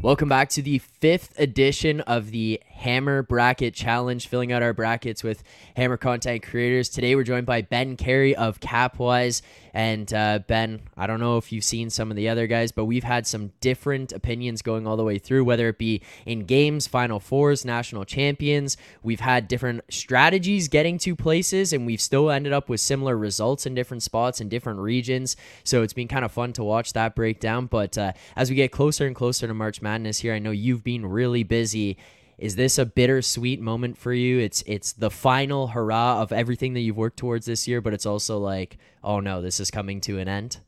[0.00, 5.24] Welcome back to the fifth edition of the Hammer Bracket Challenge, filling out our brackets
[5.24, 5.42] with
[5.76, 6.88] Hammer content creators.
[6.88, 9.42] Today we're joined by Ben Cary of CapWize.
[9.74, 12.84] And uh, Ben, I don't know if you've seen some of the other guys, but
[12.86, 16.86] we've had some different opinions going all the way through, whether it be in games,
[16.86, 18.76] Final Fours, national champions.
[19.02, 23.66] We've had different strategies getting to places, and we've still ended up with similar results
[23.66, 25.36] in different spots in different regions.
[25.64, 27.66] So it's been kind of fun to watch that breakdown.
[27.66, 30.84] But uh, as we get closer and closer to March Madness here, I know you've
[30.84, 31.98] been really busy
[32.38, 34.38] is this a bittersweet moment for you?
[34.38, 38.06] It's it's the final hurrah of everything that you've worked towards this year, but it's
[38.06, 40.58] also like, oh no, this is coming to an end.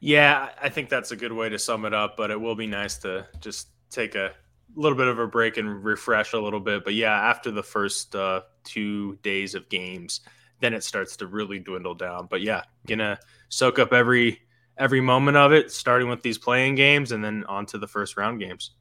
[0.00, 2.16] Yeah, I think that's a good way to sum it up.
[2.16, 4.32] But it will be nice to just take a
[4.74, 6.82] little bit of a break and refresh a little bit.
[6.82, 10.22] But yeah, after the first uh, two days of games,
[10.60, 12.26] then it starts to really dwindle down.
[12.30, 13.18] But yeah, gonna
[13.50, 14.40] soak up every
[14.78, 18.16] every moment of it, starting with these playing games and then on to the first
[18.16, 18.72] round games.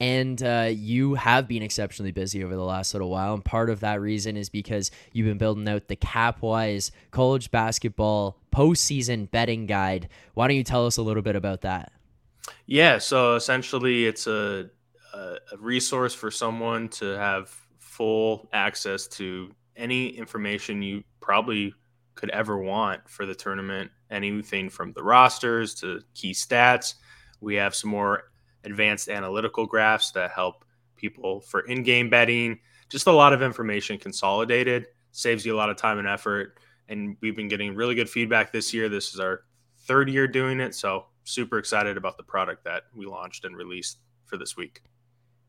[0.00, 3.34] And uh, you have been exceptionally busy over the last little while.
[3.34, 8.38] And part of that reason is because you've been building out the CapWize college basketball
[8.50, 10.08] postseason betting guide.
[10.34, 11.92] Why don't you tell us a little bit about that?
[12.66, 12.96] Yeah.
[12.98, 14.70] So essentially, it's a,
[15.12, 21.74] a resource for someone to have full access to any information you probably
[22.14, 26.94] could ever want for the tournament anything from the rosters to key stats.
[27.40, 28.29] We have some more
[28.64, 30.64] advanced analytical graphs that help
[30.96, 32.58] people for in-game betting.
[32.88, 36.58] Just a lot of information consolidated saves you a lot of time and effort.
[36.88, 38.88] And we've been getting really good feedback this year.
[38.88, 39.44] This is our
[39.78, 43.98] third year doing it, so super excited about the product that we launched and released
[44.26, 44.82] for this week.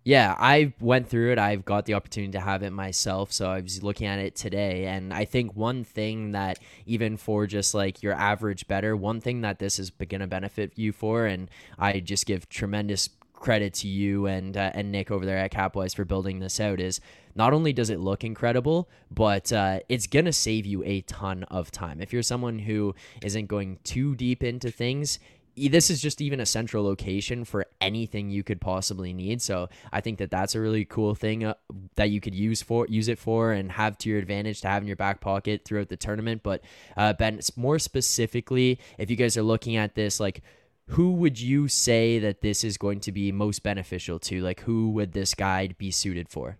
[0.03, 1.37] Yeah, I went through it.
[1.37, 3.31] I've got the opportunity to have it myself.
[3.31, 4.85] So I was looking at it today.
[4.87, 6.57] And I think one thing that,
[6.87, 10.71] even for just like your average bettor, one thing that this is going to benefit
[10.75, 15.25] you for, and I just give tremendous credit to you and uh, and Nick over
[15.25, 17.01] there at CapWize for building this out is
[17.33, 21.71] not only does it look incredible, but uh, it's gonna save you a ton of
[21.71, 22.01] time.
[22.01, 25.17] If you're someone who isn't going too deep into things,
[25.55, 29.41] this is just even a central location for anything you could possibly need.
[29.41, 31.55] So I think that that's a really cool thing uh,
[31.95, 34.83] that you could use for use it for and have to your advantage to have
[34.83, 36.41] in your back pocket throughout the tournament.
[36.43, 36.63] But
[36.95, 40.41] uh, Ben, more specifically, if you guys are looking at this, like
[40.87, 44.41] who would you say that this is going to be most beneficial to?
[44.41, 46.57] Like who would this guide be suited for?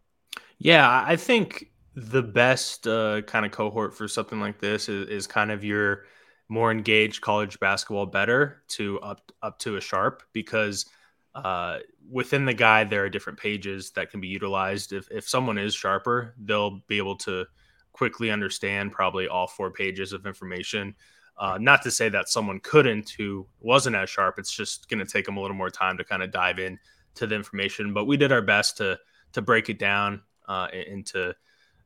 [0.58, 5.28] Yeah, I think the best uh, kind of cohort for something like this is, is
[5.28, 6.06] kind of your
[6.52, 10.86] more engaged college basketball bettor to up up to a sharp because
[11.34, 11.78] uh,
[12.12, 14.92] within the guide there are different pages that can be utilized.
[14.92, 17.46] If if someone is sharper, they'll be able to
[17.94, 20.94] quickly understand probably all four pages of information.
[21.38, 24.38] Uh, not to say that someone couldn't who wasn't as sharp.
[24.38, 26.78] It's just going to take them a little more time to kind of dive in
[27.16, 27.94] to the information.
[27.94, 29.00] But we did our best to
[29.32, 31.34] to break it down uh, into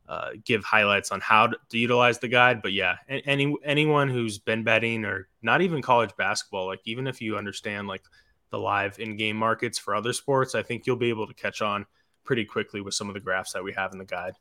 [0.08, 2.62] uh, give highlights on how to, to, utilize the guide.
[2.62, 7.22] But yeah, any anyone who's been betting or not even college basketball, like even if
[7.22, 8.04] you understand like
[8.52, 11.86] the live in-game markets for other sports, I think you'll be able to catch on
[12.24, 14.34] pretty quickly with some of the graphs that we have in the guide.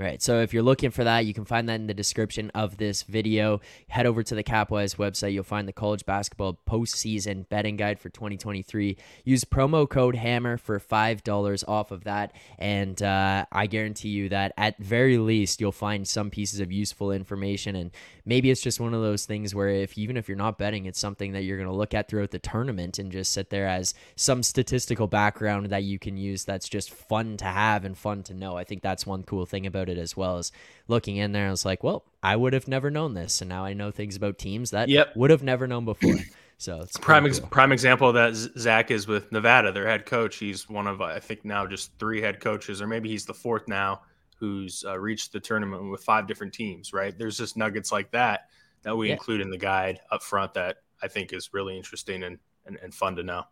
[0.00, 0.22] Right.
[0.22, 3.02] So if you're looking for that, you can find that in the description of this
[3.02, 3.60] video.
[3.88, 5.32] Head over to the CapWize website.
[5.32, 8.96] You'll find the college basketball postseason betting guide for 2023.
[9.24, 12.32] Use promo code HAMMER for $5 off of that.
[12.60, 17.10] And uh, I guarantee you that at very least, you'll find some pieces of useful
[17.10, 17.74] information.
[17.74, 17.90] And
[18.24, 21.00] maybe it's just one of those things where if even if you're not betting, it's
[21.00, 23.94] something that you're going to look at throughout the tournament and just sit there as
[24.14, 28.34] some statistical background that you can use that's just fun to have and fun to
[28.34, 28.56] know.
[28.56, 30.52] I think that's one cool thing about it as well as
[30.86, 31.48] looking in there.
[31.48, 34.16] I was like, well, I would have never known this, and now I know things
[34.16, 35.14] about teams that yep.
[35.16, 36.16] would have never known before.
[36.60, 40.38] So it's prime ex- prime example that Zach is with Nevada, their head coach.
[40.38, 43.68] He's one of I think now just three head coaches, or maybe he's the fourth
[43.68, 44.02] now,
[44.40, 46.92] who's uh, reached the tournament with five different teams.
[46.92, 47.16] Right?
[47.16, 48.48] There's just nuggets like that
[48.82, 49.12] that we yeah.
[49.12, 52.92] include in the guide up front that I think is really interesting and, and, and
[52.92, 53.44] fun to know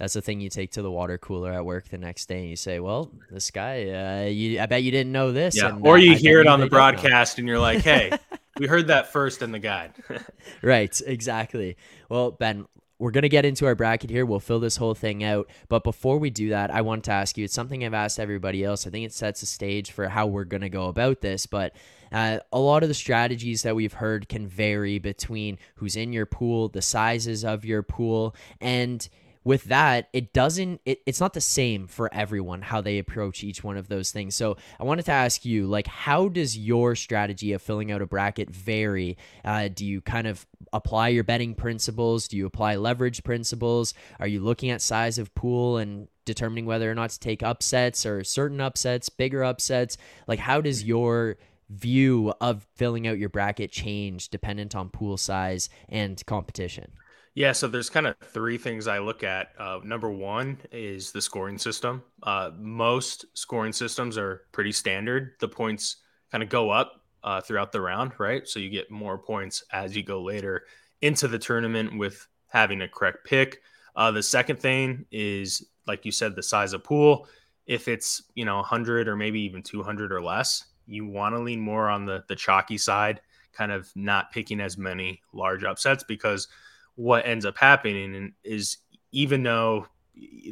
[0.00, 2.50] that's the thing you take to the water cooler at work the next day and
[2.50, 5.68] you say well this guy uh, you, i bet you didn't know this yeah.
[5.68, 8.10] And, or you uh, hear it on the broadcast and you're like hey
[8.60, 9.94] we heard that first in the guide.
[10.62, 11.76] right, exactly.
[12.10, 12.66] Well, Ben,
[12.98, 14.26] we're going to get into our bracket here.
[14.26, 15.48] We'll fill this whole thing out.
[15.68, 18.62] But before we do that, I want to ask you it's something I've asked everybody
[18.62, 18.86] else.
[18.86, 21.46] I think it sets a stage for how we're going to go about this.
[21.46, 21.74] But
[22.12, 26.26] uh, a lot of the strategies that we've heard can vary between who's in your
[26.26, 29.08] pool, the sizes of your pool, and
[29.42, 33.64] with that it doesn't it, it's not the same for everyone how they approach each
[33.64, 34.34] one of those things.
[34.34, 38.06] So i wanted to ask you like how does your strategy of filling out a
[38.06, 39.16] bracket vary?
[39.44, 42.28] Uh, do you kind of apply your betting principles?
[42.28, 43.94] Do you apply leverage principles?
[44.18, 48.04] Are you looking at size of pool and determining whether or not to take upsets
[48.04, 49.96] or certain upsets bigger upsets?
[50.26, 51.36] Like how does your
[51.70, 56.90] view of filling out your bracket change dependent on pool size and competition
[57.34, 59.52] yeah, so there's kind of three things I look at.
[59.58, 62.02] Uh, number one is the scoring system.
[62.22, 65.32] Uh, most scoring systems are pretty standard.
[65.38, 65.96] The points
[66.32, 68.46] kind of go up uh, throughout the round, right?
[68.48, 70.64] So you get more points as you go later
[71.02, 73.62] into the tournament with having a correct pick.
[73.94, 77.28] Uh, the second thing is, like you said, the size of pool.
[77.66, 81.60] If it's you know 100 or maybe even 200 or less, you want to lean
[81.60, 83.20] more on the the chalky side,
[83.52, 86.48] kind of not picking as many large upsets because
[86.96, 88.78] what ends up happening is
[89.12, 89.86] even though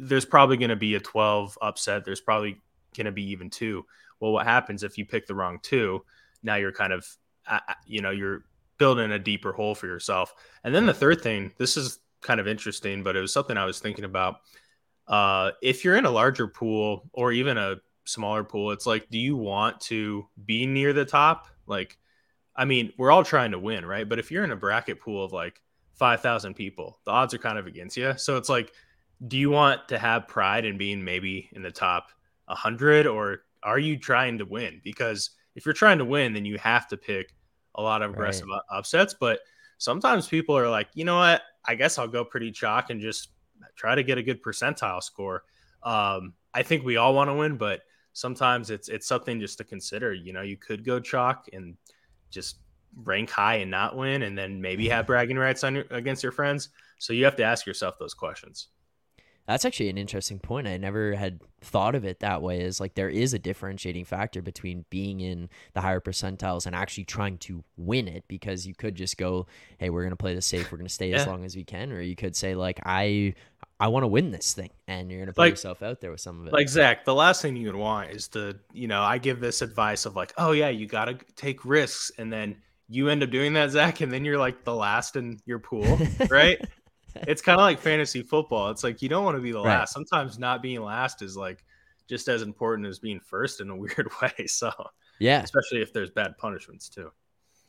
[0.01, 2.59] there's probably going to be a 12 upset, there's probably
[2.95, 3.85] going to be even two.
[4.19, 6.03] Well, what happens if you pick the wrong two?
[6.43, 7.05] Now you're kind of,
[7.85, 8.43] you know, you're
[8.77, 10.33] building a deeper hole for yourself.
[10.63, 13.65] And then the third thing, this is kind of interesting, but it was something I
[13.65, 14.37] was thinking about.
[15.07, 19.17] Uh, if you're in a larger pool or even a smaller pool, it's like, do
[19.17, 21.47] you want to be near the top?
[21.65, 21.97] Like,
[22.55, 24.07] I mean, we're all trying to win, right?
[24.07, 25.61] But if you're in a bracket pool of like
[25.99, 26.97] 5,000 people.
[27.05, 28.13] The odds are kind of against you.
[28.17, 28.71] So it's like,
[29.27, 32.07] do you want to have pride in being maybe in the top
[32.45, 34.79] 100 or are you trying to win?
[34.81, 37.35] Because if you're trying to win, then you have to pick
[37.75, 38.61] a lot of aggressive right.
[38.71, 39.13] upsets.
[39.13, 39.41] But
[39.77, 41.41] sometimes people are like, you know what?
[41.65, 43.29] I guess I'll go pretty chalk and just
[43.75, 45.43] try to get a good percentile score.
[45.83, 47.81] Um, I think we all want to win, but
[48.13, 50.13] sometimes it's it's something just to consider.
[50.13, 51.75] You know, you could go chalk and
[52.29, 52.59] just
[53.03, 56.31] rank high and not win, and then maybe have bragging rights on your, against your
[56.31, 56.69] friends.
[56.97, 58.67] So you have to ask yourself those questions.
[59.49, 60.67] That's actually an interesting point.
[60.67, 62.61] I never had thought of it that way.
[62.61, 67.05] Is like there is a differentiating factor between being in the higher percentiles and actually
[67.05, 69.47] trying to win it because you could just go,
[69.79, 70.71] "Hey, we're gonna play this safe.
[70.71, 71.15] We're gonna stay yeah.
[71.15, 73.33] as long as we can," or you could say like, "I
[73.79, 76.21] I want to win this thing, and you're gonna put like, yourself out there with
[76.21, 76.53] some of it.
[76.53, 79.63] Like Zach, the last thing you would want is to, you know, I give this
[79.63, 82.57] advice of like, oh yeah, you gotta take risks, and then
[82.89, 85.99] you end up doing that, Zach, and then you're like the last in your pool,
[86.29, 86.59] right?
[87.27, 88.69] it's kind of like fantasy football.
[88.69, 89.79] It's like you don't want to be the right.
[89.79, 89.93] last.
[89.93, 91.63] Sometimes not being last is like
[92.07, 94.47] just as important as being first in a weird way.
[94.47, 94.71] So
[95.19, 97.11] yeah, especially if there's bad punishments too.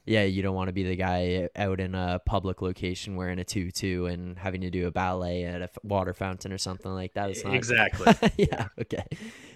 [0.07, 3.45] Yeah, you don't want to be the guy out in a public location wearing a
[3.45, 7.31] tutu and having to do a ballet at a water fountain or something like that.
[7.31, 8.31] It's not exactly.
[8.39, 8.69] yeah.
[8.81, 9.05] Okay.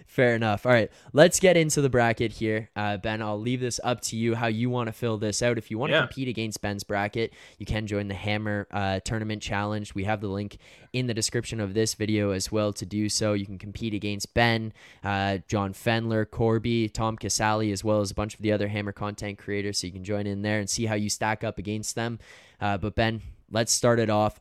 [0.06, 0.64] Fair enough.
[0.64, 2.70] All right, let's get into the bracket here.
[2.76, 5.58] Uh, ben, I'll leave this up to you how you want to fill this out.
[5.58, 6.06] If you want to yeah.
[6.06, 9.92] compete against Ben's bracket, you can join the Hammer uh, Tournament Challenge.
[9.94, 10.58] We have the link
[10.92, 13.32] in the description of this video as well to do so.
[13.32, 14.72] You can compete against Ben,
[15.02, 18.92] uh, John Fendler, Corby, Tom Casale, as well as a bunch of the other Hammer
[18.92, 19.78] content creators.
[19.78, 22.20] So you can join in there and see how you stack up against them.
[22.60, 24.38] Uh, but Ben, let's start it off.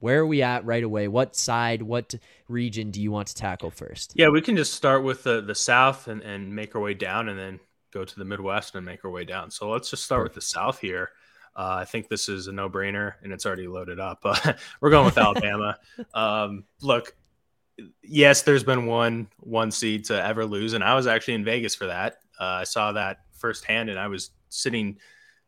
[0.00, 1.08] Where are we at right away?
[1.08, 2.14] What side, what
[2.48, 4.12] region do you want to tackle first?
[4.14, 7.28] Yeah, we can just start with the, the South and, and make our way down
[7.28, 7.60] and then
[7.92, 9.50] go to the Midwest and make our way down.
[9.50, 10.36] So let's just start Perfect.
[10.36, 11.10] with the South here.
[11.56, 14.24] Uh, I think this is a no brainer and it's already loaded up.
[14.80, 15.76] we're going with Alabama.
[16.14, 17.16] Um, look,
[18.02, 21.74] yes, there's been one one seed to ever lose, and I was actually in Vegas
[21.74, 22.18] for that.
[22.40, 24.98] Uh, I saw that firsthand, and I was sitting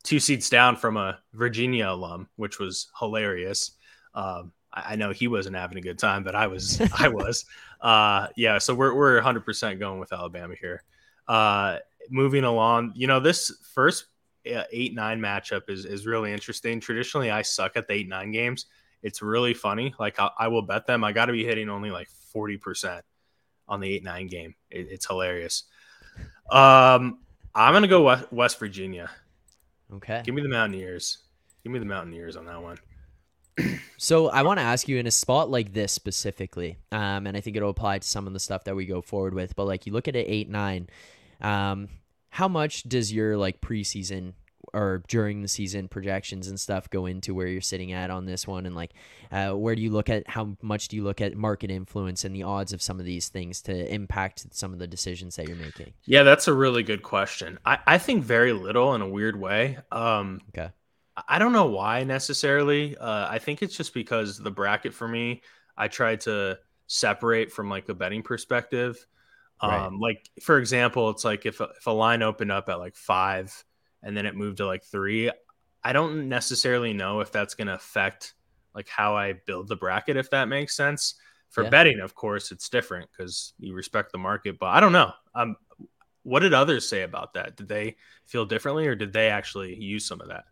[0.02, 3.73] two seats down from a Virginia alum, which was hilarious.
[4.14, 6.81] Um, I, I, know he wasn't having a good time, but I was.
[6.99, 7.45] I was.
[7.81, 8.59] Uh, yeah.
[8.59, 10.83] So we're we're 100 percent going with Alabama here.
[11.29, 11.79] Uh,
[12.11, 14.07] moving along, you know, this first
[14.52, 16.81] uh, eight nine matchup is is really interesting.
[16.81, 18.67] Traditionally, I suck at the eight nine games.
[19.02, 19.95] It's really funny.
[19.99, 21.05] Like I, I will bet them.
[21.05, 23.05] I got to be hitting only like 40 percent
[23.69, 24.55] on the eight nine game.
[24.71, 25.64] It, it's hilarious.
[26.50, 27.21] Um,
[27.55, 29.11] I'm gonna go West, West Virginia.
[29.95, 30.23] Okay.
[30.25, 31.19] Give me the Mountaineers.
[31.62, 32.79] Give me the Mountaineers on that one
[33.97, 37.40] so I want to ask you in a spot like this specifically, um, and I
[37.40, 39.57] think it'll apply to some of the stuff that we go forward with.
[39.57, 40.88] But like you look at it eight nine,
[41.40, 41.88] um,
[42.31, 44.35] how much does your like preseason
[44.73, 48.47] or during the season projections and stuff go into where you're sitting at on this
[48.47, 48.67] one?
[48.67, 48.93] And like
[49.33, 52.35] uh, where do you look at how much do you look at market influence and
[52.35, 55.57] the odds of some of these things to impact some of the decisions that you're
[55.57, 55.93] making?
[56.05, 57.59] Yeah that's a really good question.
[57.64, 59.79] I, I think very little in a weird way.
[59.90, 60.71] Um okay
[61.28, 65.42] i don't know why necessarily uh, i think it's just because the bracket for me
[65.76, 69.06] i tried to separate from like a betting perspective
[69.62, 69.86] Right.
[69.86, 72.96] Um, like for example, it's like if a, if a line opened up at like
[72.96, 73.64] five
[74.02, 75.30] and then it moved to like three,
[75.84, 78.34] I don't necessarily know if that's going to affect
[78.74, 81.16] like how I build the bracket, if that makes sense.
[81.50, 81.70] For yeah.
[81.70, 84.58] betting, of course, it's different because you respect the market.
[84.58, 85.12] But I don't know.
[85.34, 85.56] Um,
[86.22, 87.56] what did others say about that?
[87.56, 87.96] Did they
[88.26, 90.44] feel differently, or did they actually use some of that?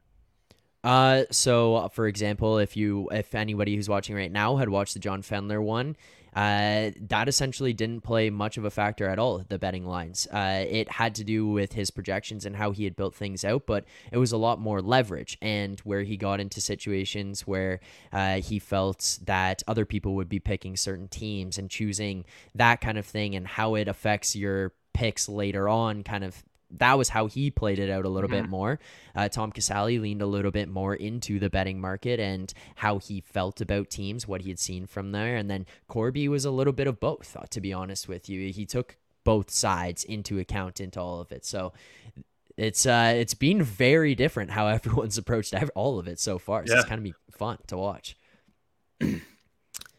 [0.85, 4.95] Uh, so uh, for example, if you, if anybody who's watching right now had watched
[4.95, 5.97] the John Fendler one,
[6.35, 10.29] uh, that essentially didn't play much of a factor at all, the betting lines.
[10.33, 13.67] Uh, it had to do with his projections and how he had built things out,
[13.67, 17.81] but it was a lot more leverage and where he got into situations where
[18.13, 22.99] uh, he felt that other people would be picking certain teams and choosing that kind
[22.99, 27.27] of thing and how it affects your picks later on kind of that was how
[27.27, 28.43] he played it out a little mm-hmm.
[28.43, 28.79] bit more.
[29.15, 33.21] Uh, Tom Casale leaned a little bit more into the betting market and how he
[33.21, 35.37] felt about teams, what he had seen from there.
[35.37, 38.53] And then Corby was a little bit of both, uh, to be honest with you.
[38.53, 41.45] He took both sides into account into all of it.
[41.45, 41.73] So
[42.57, 46.67] it's uh it's been very different how everyone's approached all of it so far.
[46.67, 46.81] So yeah.
[46.81, 48.17] it's kind of be fun to watch.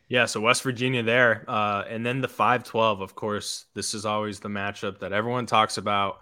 [0.09, 2.99] Yeah, so West Virginia there, uh, and then the five twelve.
[2.99, 6.21] Of course, this is always the matchup that everyone talks about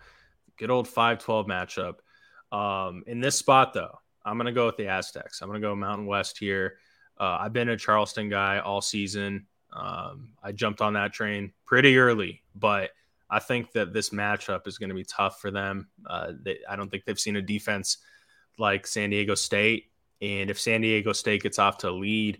[0.57, 2.55] good old 5-12 matchup.
[2.55, 5.41] Um, in this spot, though, I'm going to go with the Aztecs.
[5.41, 6.77] I'm going to go Mountain West here.
[7.19, 9.45] Uh, I've been a Charleston guy all season.
[9.73, 12.91] Um, I jumped on that train pretty early, but
[13.29, 15.87] I think that this matchup is going to be tough for them.
[16.05, 17.97] Uh, they, I don't think they've seen a defense
[18.57, 19.91] like San Diego State.
[20.21, 22.39] And if San Diego State gets off to a lead,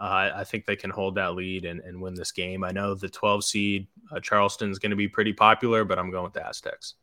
[0.00, 2.62] uh, I think they can hold that lead and, and, win this game.
[2.62, 6.12] I know the 12 seed uh, Charleston is going to be pretty popular, but I'm
[6.12, 6.94] going with the Aztecs.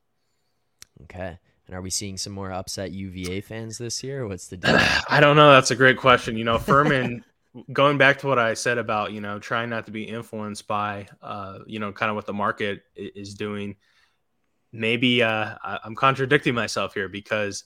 [1.04, 1.38] Okay.
[1.68, 4.28] And are we seeing some more upset UVA fans this year?
[4.28, 4.78] What's the deal?
[5.10, 5.52] I don't know.
[5.52, 6.38] That's a great question.
[6.38, 7.24] You know, Furman,
[7.74, 11.08] going back to what I said about, you know, trying not to be influenced by,
[11.22, 13.75] uh, you know, kind of what the market is doing.
[14.72, 17.64] Maybe uh, I'm contradicting myself here because,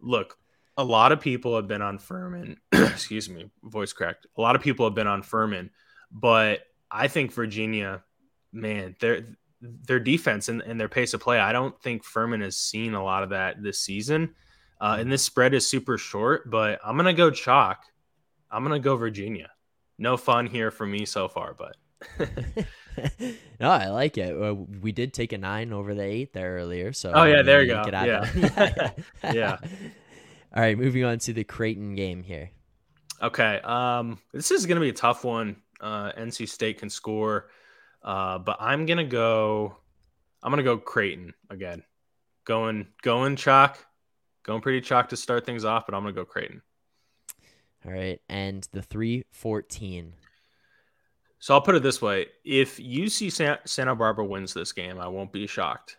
[0.00, 0.38] look,
[0.78, 2.58] a lot of people have been on Furman.
[2.72, 4.26] excuse me, voice cracked.
[4.36, 5.70] A lot of people have been on Furman,
[6.10, 8.02] but I think Virginia,
[8.52, 9.24] man, they're
[9.60, 11.38] their defense and, and, their pace of play.
[11.38, 14.34] I don't think Furman has seen a lot of that this season.
[14.80, 17.84] Uh, and this spread is super short, but I'm going to go chalk.
[18.50, 19.50] I'm going to go Virginia.
[19.98, 21.76] No fun here for me so far, but.
[23.60, 24.36] no, I like it.
[24.36, 26.92] Uh, we did take a nine over the eight there earlier.
[26.92, 27.84] So, oh, yeah, there you go.
[27.86, 28.30] Yeah.
[28.34, 28.90] yeah.
[29.32, 29.56] yeah.
[30.54, 32.50] All right, moving on to the Creighton game here.
[33.22, 33.60] Okay.
[33.64, 35.56] Um, this is going to be a tough one.
[35.80, 37.48] Uh, NC State can score.
[38.06, 39.76] Uh, but I'm gonna go.
[40.42, 41.82] I'm gonna go Creighton again.
[42.44, 43.84] Going going chalk,
[44.44, 46.62] going pretty chalk to start things off, but I'm gonna go Creighton.
[47.84, 50.12] All right, and the three fourteen.
[51.40, 55.32] So I'll put it this way: if UC Santa Barbara wins this game, I won't
[55.32, 55.96] be shocked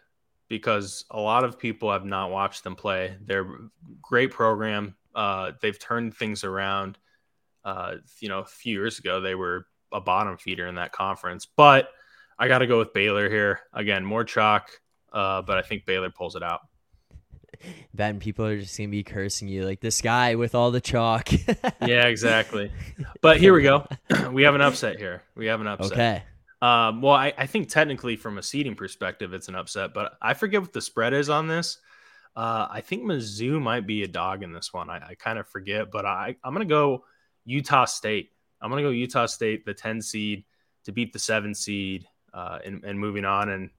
[0.47, 3.17] because a lot of people have not watched them play.
[3.25, 3.49] They're
[4.01, 4.95] great program.
[5.13, 6.97] Uh, they've turned things around.
[7.65, 11.45] Uh, you know, a few years ago they were a bottom feeder in that conference,
[11.45, 11.89] but
[12.39, 13.61] I got to go with Baylor here.
[13.73, 14.69] Again, more chalk,
[15.11, 16.61] uh, but I think Baylor pulls it out.
[17.93, 21.31] Ben, people are just gonna be cursing you like this guy with all the chalk.
[21.81, 22.71] yeah, exactly.
[23.21, 23.87] But here we go.
[24.31, 25.23] we have an upset here.
[25.35, 25.91] We have an upset.
[25.91, 26.23] Okay.
[26.61, 30.33] Um, well, I, I think technically from a seeding perspective, it's an upset, but I
[30.33, 31.77] forget what the spread is on this.
[32.35, 34.89] Uh, I think Mizzou might be a dog in this one.
[34.89, 37.03] I, I kind of forget, but I, I'm going to go
[37.45, 38.31] Utah State.
[38.59, 40.45] I'm going to go Utah State, the 10 seed,
[40.85, 43.71] to beat the seven seed uh, and, and moving on, and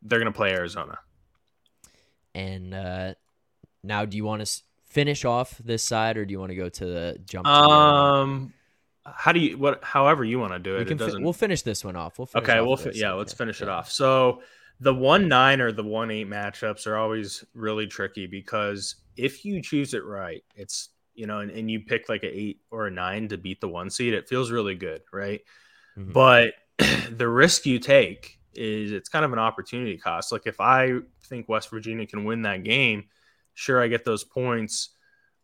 [0.00, 0.98] they're going to play Arizona.
[2.34, 3.14] And uh,
[3.82, 6.70] now, do you want to finish off this side, or do you want to go
[6.70, 7.46] to the jump?
[7.46, 8.54] um,
[9.04, 9.84] how do you what?
[9.84, 10.88] However you want to do it.
[10.88, 12.18] We it fi- we'll finish this one off.
[12.18, 12.60] We'll okay.
[12.60, 13.12] We'll fi- yeah.
[13.12, 13.66] Let's finish yeah.
[13.66, 13.92] it off.
[13.92, 14.42] So
[14.80, 19.60] the one nine or the one eight matchups are always really tricky because if you
[19.60, 22.90] choose it right, it's you know, and, and you pick like an eight or a
[22.90, 25.40] nine to beat the one seed, it feels really good, right?
[25.98, 26.12] Mm-hmm.
[26.12, 26.54] But
[27.10, 30.32] the risk you take is it's kind of an opportunity cost.
[30.32, 33.04] Like if I think West Virginia can win that game,
[33.54, 34.90] sure I get those points.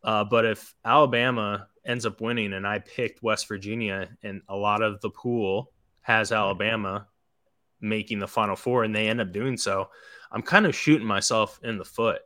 [0.03, 4.83] Uh, but if Alabama ends up winning and I picked West Virginia and a lot
[4.83, 7.07] of the pool has Alabama
[7.81, 9.91] making the final four and they end up doing so,
[10.31, 12.21] I'm kind of shooting myself in the foot.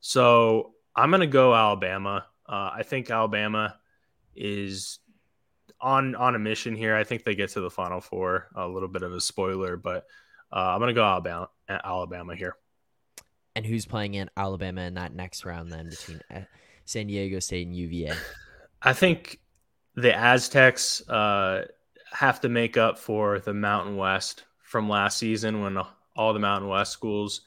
[0.00, 2.26] So I'm gonna go Alabama.
[2.48, 3.76] Uh, I think Alabama
[4.34, 4.98] is
[5.86, 6.96] on on a mission here.
[6.96, 8.48] I think they get to the Final Four.
[8.56, 10.04] A little bit of a spoiler, but
[10.52, 11.48] uh, I'm gonna go Alabama.
[11.68, 12.56] Alabama here.
[13.54, 16.40] And who's playing in Alabama in that next round then between uh,
[16.84, 18.14] San Diego State and UVA?
[18.82, 19.38] I think
[19.94, 21.66] the Aztecs uh,
[22.12, 25.78] have to make up for the Mountain West from last season when
[26.16, 27.42] all the Mountain West schools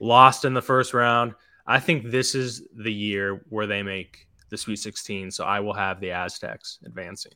[0.00, 1.34] lost in the first round.
[1.66, 5.30] I think this is the year where they make the Sweet 16.
[5.30, 7.32] So I will have the Aztecs advancing.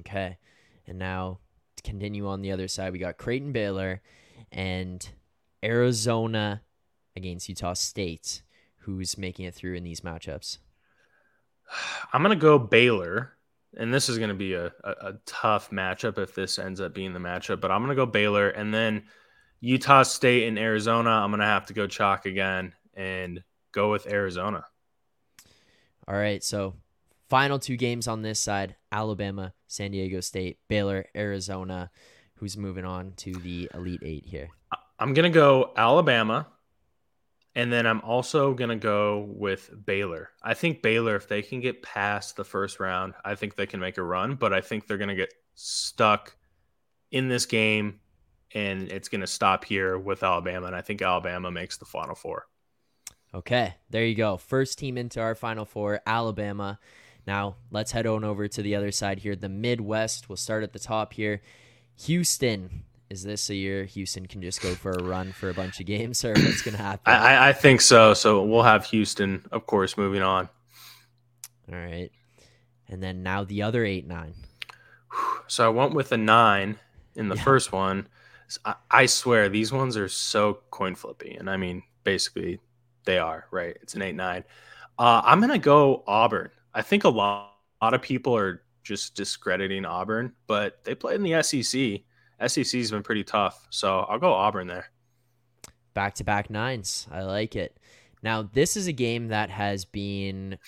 [0.00, 0.38] Okay.
[0.86, 1.38] And now
[1.76, 4.02] to continue on the other side, we got Creighton Baylor
[4.50, 5.06] and
[5.64, 6.62] Arizona
[7.16, 8.42] against Utah State.
[8.78, 10.58] Who's making it through in these matchups?
[12.12, 13.36] I'm going to go Baylor.
[13.76, 16.92] And this is going to be a, a, a, tough matchup if this ends up
[16.92, 17.60] being the matchup.
[17.60, 18.50] But I'm going to go Baylor.
[18.50, 19.04] And then
[19.60, 24.06] Utah State and Arizona, I'm going to have to go chalk again and go with
[24.06, 24.64] Arizona.
[26.06, 26.42] All right.
[26.44, 26.74] So,
[27.32, 31.90] final two games on this side Alabama, San Diego State, Baylor, Arizona.
[32.34, 34.50] Who's moving on to the Elite Eight here?
[34.98, 36.46] I'm going to go Alabama.
[37.54, 40.28] And then I'm also going to go with Baylor.
[40.42, 43.80] I think Baylor, if they can get past the first round, I think they can
[43.80, 46.36] make a run, but I think they're going to get stuck
[47.12, 48.00] in this game
[48.54, 50.66] and it's going to stop here with Alabama.
[50.66, 52.44] And I think Alabama makes the Final Four.
[53.32, 54.36] Okay, there you go.
[54.36, 56.78] First team into our Final Four, Alabama.
[57.26, 59.36] Now let's head on over to the other side here.
[59.36, 60.28] The Midwest.
[60.28, 61.42] We'll start at the top here.
[62.04, 62.84] Houston.
[63.10, 65.84] Is this a year Houston can just go for a run for a bunch of
[65.84, 67.12] games, or what's going to happen?
[67.12, 68.14] I, I think so.
[68.14, 70.48] So we'll have Houston, of course, moving on.
[71.70, 72.10] All right,
[72.88, 74.32] and then now the other eight nine.
[75.46, 76.78] So I went with a nine
[77.14, 77.42] in the yeah.
[77.42, 78.08] first one.
[78.64, 82.60] I, I swear these ones are so coin flippy, and I mean basically
[83.04, 83.76] they are right.
[83.82, 84.42] It's an eight nine.
[84.98, 86.50] Uh, I'm gonna go Auburn.
[86.74, 91.16] I think a lot, a lot of people are just discrediting Auburn, but they played
[91.16, 92.00] in the SEC.
[92.48, 94.86] SEC's been pretty tough, so I'll go Auburn there.
[95.94, 97.06] Back to back nines.
[97.10, 97.78] I like it.
[98.22, 100.58] Now, this is a game that has been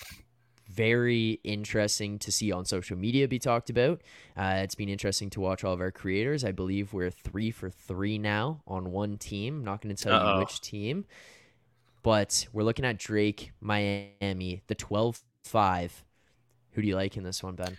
[0.68, 4.02] very interesting to see on social media be talked about.
[4.36, 6.44] Uh, it's been interesting to watch all of our creators.
[6.44, 9.58] I believe we're three for three now on one team.
[9.58, 10.34] I'm not going to tell Uh-oh.
[10.34, 11.04] you which team,
[12.02, 16.04] but we're looking at Drake, Miami, the 12 5.
[16.72, 17.76] Who do you like in this one, Ben?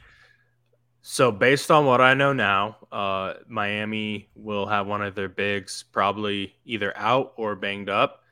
[1.02, 5.84] So, based on what I know now, uh, Miami will have one of their bigs
[5.92, 8.24] probably either out or banged up.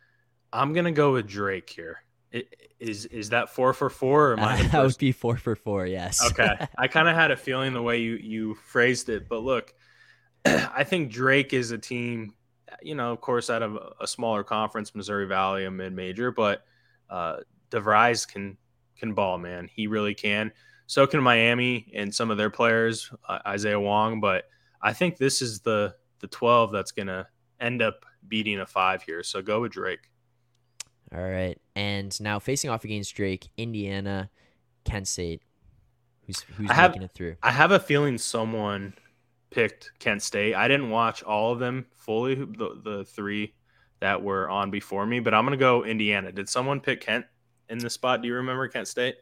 [0.51, 1.99] I'm gonna go with Drake here.
[2.79, 4.29] Is is that four for four?
[4.29, 5.85] Or am I that would be four for four.
[5.85, 6.25] Yes.
[6.31, 6.67] okay.
[6.77, 9.73] I kind of had a feeling the way you you phrased it, but look,
[10.45, 12.33] I think Drake is a team.
[12.81, 16.65] You know, of course, out of a smaller conference, Missouri Valley, a mid major, but
[17.07, 17.37] uh,
[17.69, 18.57] DeVries can
[18.97, 19.69] can ball, man.
[19.73, 20.51] He really can.
[20.87, 24.19] So can Miami and some of their players, uh, Isaiah Wong.
[24.19, 24.45] But
[24.81, 27.27] I think this is the the 12 that's gonna
[27.59, 29.23] end up beating a five here.
[29.23, 30.09] So go with Drake.
[31.13, 31.59] All right.
[31.75, 34.29] And now facing off against Drake, Indiana,
[34.85, 35.41] Kent State.
[36.25, 37.35] Who's who's I have, making it through?
[37.43, 38.93] I have a feeling someone
[39.51, 40.55] picked Kent State.
[40.55, 43.53] I didn't watch all of them fully, the, the three
[43.99, 46.31] that were on before me, but I'm gonna go Indiana.
[46.31, 47.25] Did someone pick Kent
[47.69, 48.21] in the spot?
[48.21, 49.15] Do you remember Kent State?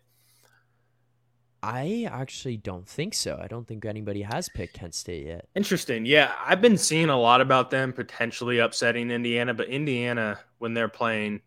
[1.64, 3.40] I actually don't think so.
[3.42, 5.48] I don't think anybody has picked Kent State yet.
[5.56, 6.06] Interesting.
[6.08, 10.88] Yeah, I've been seeing a lot about them potentially upsetting Indiana, but Indiana, when they're
[10.90, 11.42] playing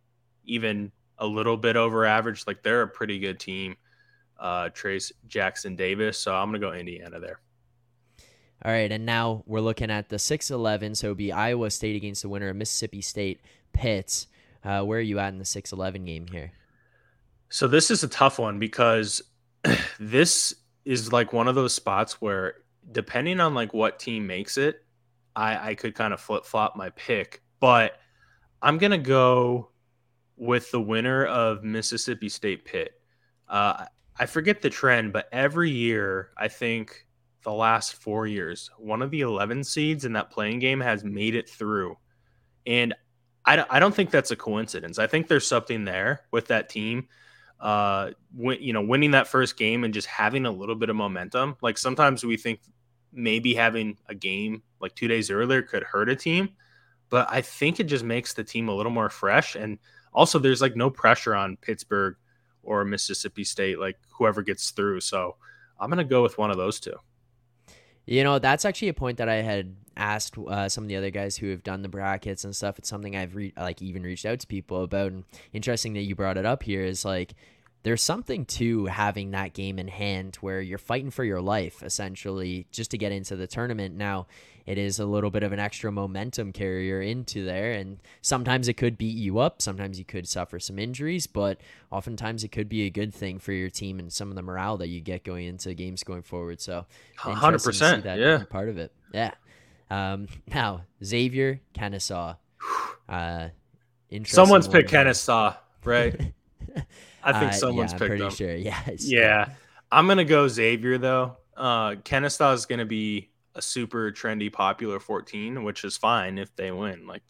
[0.44, 2.46] even a little bit over average.
[2.46, 3.76] Like they're a pretty good team.
[4.38, 6.18] Uh, Trayce Jackson Davis.
[6.18, 7.40] So I'm gonna go Indiana there.
[8.64, 10.96] All right, and now we're looking at the 6-11.
[10.96, 13.40] So it'll be Iowa State against the winner of Mississippi State
[13.72, 14.26] Pitts.
[14.64, 16.52] Uh, where are you at in the 6-11 game here?
[17.48, 19.22] So this is a tough one because
[20.00, 20.54] this
[20.84, 22.54] is like one of those spots where
[22.90, 24.84] depending on like what team makes it,
[25.36, 27.42] I, I could kind of flip flop my pick.
[27.60, 27.98] But
[28.60, 29.70] I'm gonna go
[30.36, 32.92] with the winner of Mississippi State Pitt.
[33.48, 33.84] Uh,
[34.18, 37.06] I forget the trend, but every year, I think
[37.42, 41.34] the last four years, one of the 11 seeds in that playing game has made
[41.34, 41.96] it through.
[42.66, 42.94] And
[43.44, 44.98] I, I don't think that's a coincidence.
[44.98, 47.08] I think there's something there with that team.
[47.64, 50.96] Uh, win, you know, winning that first game and just having a little bit of
[50.96, 51.56] momentum.
[51.62, 52.60] Like sometimes we think
[53.10, 56.50] maybe having a game like two days earlier could hurt a team,
[57.08, 59.54] but I think it just makes the team a little more fresh.
[59.54, 59.78] And
[60.12, 62.16] also there's like no pressure on Pittsburgh
[62.62, 65.00] or Mississippi State, like whoever gets through.
[65.00, 65.36] So
[65.80, 66.96] I'm gonna go with one of those two.
[68.06, 71.10] You know, that's actually a point that I had asked uh, some of the other
[71.10, 72.78] guys who have done the brackets and stuff.
[72.78, 75.12] It's something I've re- like even reached out to people about.
[75.12, 77.34] And interesting that you brought it up here is like
[77.84, 82.66] there's something to having that game in hand where you're fighting for your life essentially
[82.72, 83.94] just to get into the tournament.
[83.94, 84.26] Now,
[84.64, 88.78] it is a little bit of an extra momentum carrier into there, and sometimes it
[88.78, 89.60] could beat you up.
[89.60, 93.52] Sometimes you could suffer some injuries, but oftentimes it could be a good thing for
[93.52, 96.62] your team and some of the morale that you get going into games going forward.
[96.62, 99.32] So, hundred percent, yeah, part of it, yeah.
[99.90, 102.36] Um, now Xavier Kennesaw.
[103.06, 103.48] Uh,
[104.24, 106.32] Someone's picked Kennesaw, right?
[107.22, 108.30] I think uh, someone's yeah, picked I'm pretty them.
[108.30, 108.56] sure.
[108.56, 109.04] Yes.
[109.06, 109.50] Yeah,
[109.90, 111.36] I'm gonna go Xavier though.
[111.56, 116.72] Uh, Kennesaw is gonna be a super trendy, popular 14, which is fine if they
[116.72, 117.06] win.
[117.06, 117.22] Like,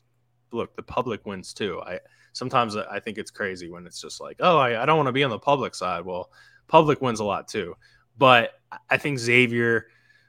[0.52, 1.80] look, the public wins too.
[1.83, 2.00] I
[2.33, 5.12] sometimes I think it's crazy when it's just like, oh, I, I don't want to
[5.12, 6.04] be on the public side.
[6.04, 6.30] Well,
[6.66, 7.74] public wins a lot too,
[8.18, 8.52] but
[8.90, 9.87] I think Xavier.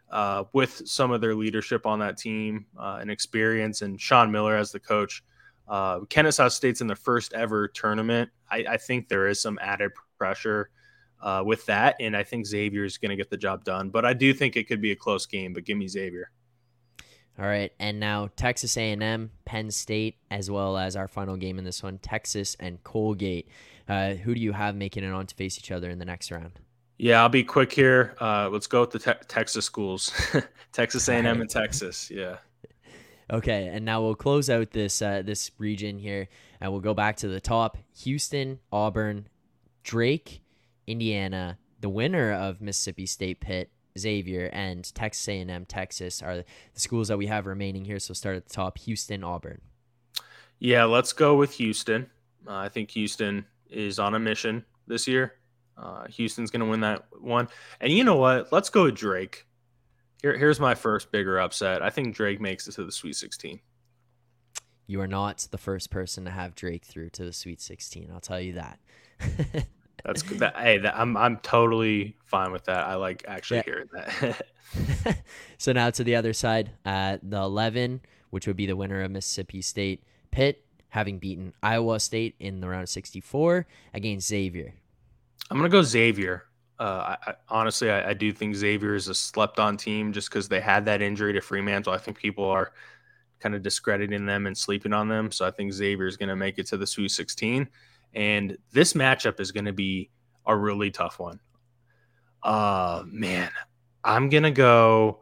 [0.08, 4.56] Uh, with some of their leadership on that team uh, and experience, and Sean Miller
[4.56, 5.24] as the coach,
[5.68, 8.30] uh, Kennesaw State's in the first ever tournament.
[8.50, 10.70] I, I think there is some added pressure
[11.22, 13.90] uh, with that, and I think Xavier is going to get the job done.
[13.90, 15.54] But I do think it could be a close game.
[15.54, 16.30] But give me Xavier.
[17.38, 21.66] All right, and now Texas A&M, Penn State, as well as our final game in
[21.66, 23.50] this one, Texas and Colgate.
[23.90, 26.32] Uh, who do you have making it on to face each other in the next
[26.32, 26.60] round?
[26.98, 28.16] Yeah, I'll be quick here.
[28.22, 30.14] Uh, let's go with the te- Texas schools,
[30.72, 31.42] Texas A&M Right.
[31.42, 32.10] and Texas.
[32.10, 32.38] Yeah.
[33.32, 36.28] Okay, and now we'll close out this uh, this region here,
[36.62, 39.28] and we'll go back to the top: Houston, Auburn,
[39.84, 40.42] Drake,
[40.86, 41.58] Indiana.
[41.82, 47.18] The winner of Mississippi State Pitt, Xavier, and Texas A&M, Texas are the schools that
[47.18, 48.00] we have remaining here.
[48.00, 49.62] So start at the top: Houston, Auburn.
[50.60, 52.10] Yeah, let's go with Houston.
[52.48, 55.34] Uh, I think Houston is on a mission this year.
[55.78, 57.48] Uh, Houston's going to win that one.
[57.82, 58.52] And you know what?
[58.52, 59.46] Let's go with Drake.
[60.22, 61.82] Here, here's my first bigger upset.
[61.82, 63.60] I think Drake makes it to the Sweet 16.
[64.88, 68.10] You are not the first person to have Drake through to the Sweet 16.
[68.14, 68.80] I'll tell you that.
[70.06, 70.40] That's good.
[70.40, 72.86] That, hey, that, I'm I'm totally fine with that.
[72.86, 73.64] I like actually Yeah.
[73.66, 74.46] hearing that.
[75.58, 79.10] so now to the other side, uh, the 11, which would be the winner of
[79.10, 84.76] Mississippi State, Pitt, having beaten Iowa State in the round of 64 against Xavier.
[85.50, 86.44] I'm gonna go Xavier.
[86.80, 90.48] Uh, I, I, honestly, I, I do think Xavier is a slept-on team just because
[90.48, 91.94] they had that injury to Freemantle.
[91.94, 92.74] I think people are
[93.40, 95.32] kind of discrediting them and sleeping on them.
[95.32, 97.68] So I think Xavier is going to make it to the Sweet 16,
[98.14, 100.10] and this matchup is going to be
[100.46, 101.40] a really tough one.
[102.44, 103.50] Uh man,
[104.04, 105.22] I'm gonna go.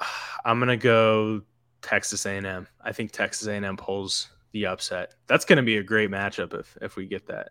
[0.44, 1.42] I'm gonna go
[1.80, 2.66] Texas A&M.
[2.82, 5.14] I think Texas A&M pulls the upset.
[5.28, 7.50] That's going to be a great matchup if if we get that.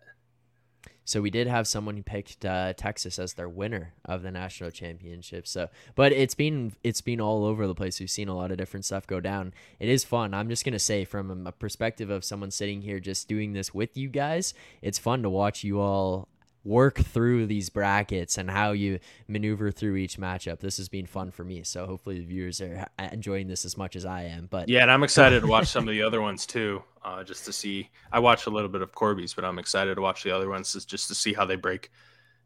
[1.06, 4.72] So we did have someone who picked uh, Texas as their winner of the national
[4.72, 5.46] championship.
[5.46, 8.00] So, but it's been it's been all over the place.
[8.00, 9.54] We've seen a lot of different stuff go down.
[9.78, 10.34] It is fun.
[10.34, 13.96] I'm just gonna say, from a perspective of someone sitting here just doing this with
[13.96, 16.28] you guys, it's fun to watch you all
[16.66, 18.98] work through these brackets and how you
[19.28, 20.58] maneuver through each matchup.
[20.58, 21.62] This has been fun for me.
[21.62, 24.48] So hopefully the viewers are enjoying this as much as I am.
[24.50, 27.44] But Yeah, and I'm excited to watch some of the other ones too, uh, just
[27.44, 27.88] to see.
[28.12, 30.72] I watched a little bit of Corby's, but I'm excited to watch the other ones
[30.72, 31.90] just- just to see how they break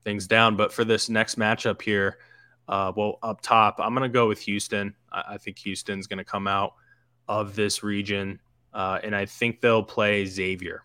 [0.04, 0.56] things down.
[0.56, 2.18] But for this next matchup here,
[2.68, 4.94] uh, well, up top, I'm going to go with Houston.
[5.10, 6.74] I, I think Houston's going to come out
[7.26, 8.40] of this region,
[8.72, 10.84] uh, and I think they'll play Xavier.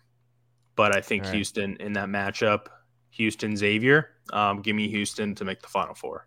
[0.74, 1.34] But I think right.
[1.34, 2.66] Houston in that matchup,
[3.16, 6.26] Houston Xavier, um, give me Houston to make the Final Four.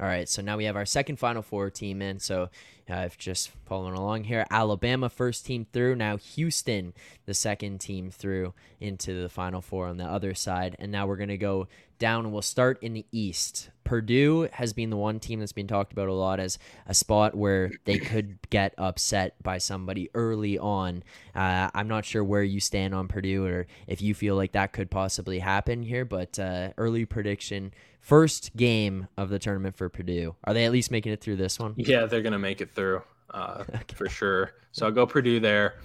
[0.00, 2.18] All right, so now we have our second Final Four team in.
[2.18, 2.48] So
[2.90, 5.96] uh, if just following along here, Alabama first team through.
[5.96, 6.94] Now Houston,
[7.26, 10.76] the second team through into the Final Four on the other side.
[10.78, 13.70] And now we're to go down and we'll start in the East.
[13.84, 17.36] Purdue has been the one team that's been talked about a lot as a spot
[17.36, 21.04] where they could get upset by somebody early on.
[21.34, 24.72] Uh, I'm not sure where you stand on Purdue or if you feel like that
[24.72, 27.72] could possibly happen here, but uh, early prediction
[28.02, 30.36] first game of the tournament for Purdue.
[30.44, 31.74] Are they at least making it through this one?
[31.76, 34.52] Yeah, they're going to make it through uh, for sure.
[34.72, 35.76] So I'll go Purdue there.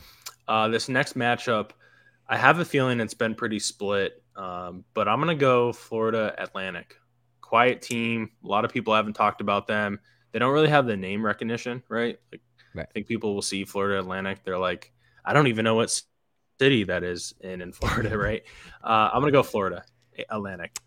[0.47, 1.71] Uh, this next matchup,
[2.27, 6.35] I have a feeling it's been pretty split, um, but I'm going to go Florida
[6.37, 6.95] Atlantic.
[7.41, 8.31] Quiet team.
[8.43, 9.99] A lot of people haven't talked about them.
[10.33, 12.19] They don't really have the name recognition, right?
[12.31, 12.41] Like,
[12.77, 12.85] Right.
[12.87, 14.43] I think people will see Florida Atlantic.
[14.43, 14.91] They're like,
[15.25, 15.99] I don't even know what
[16.59, 18.43] city that is in in Florida, right?
[18.83, 19.83] Uh, I'm going to go Florida
[20.29, 20.77] Atlantic.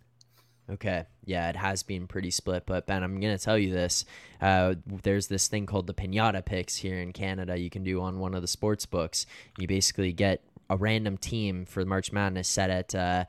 [0.71, 1.05] Okay.
[1.25, 2.65] Yeah, it has been pretty split.
[2.67, 4.05] But Ben, I'm gonna tell you this.
[4.41, 7.59] Uh, there's this thing called the pinata picks here in Canada.
[7.59, 9.27] You can do on one of the sports books.
[9.59, 13.25] You basically get a random team for March Madness set at uh,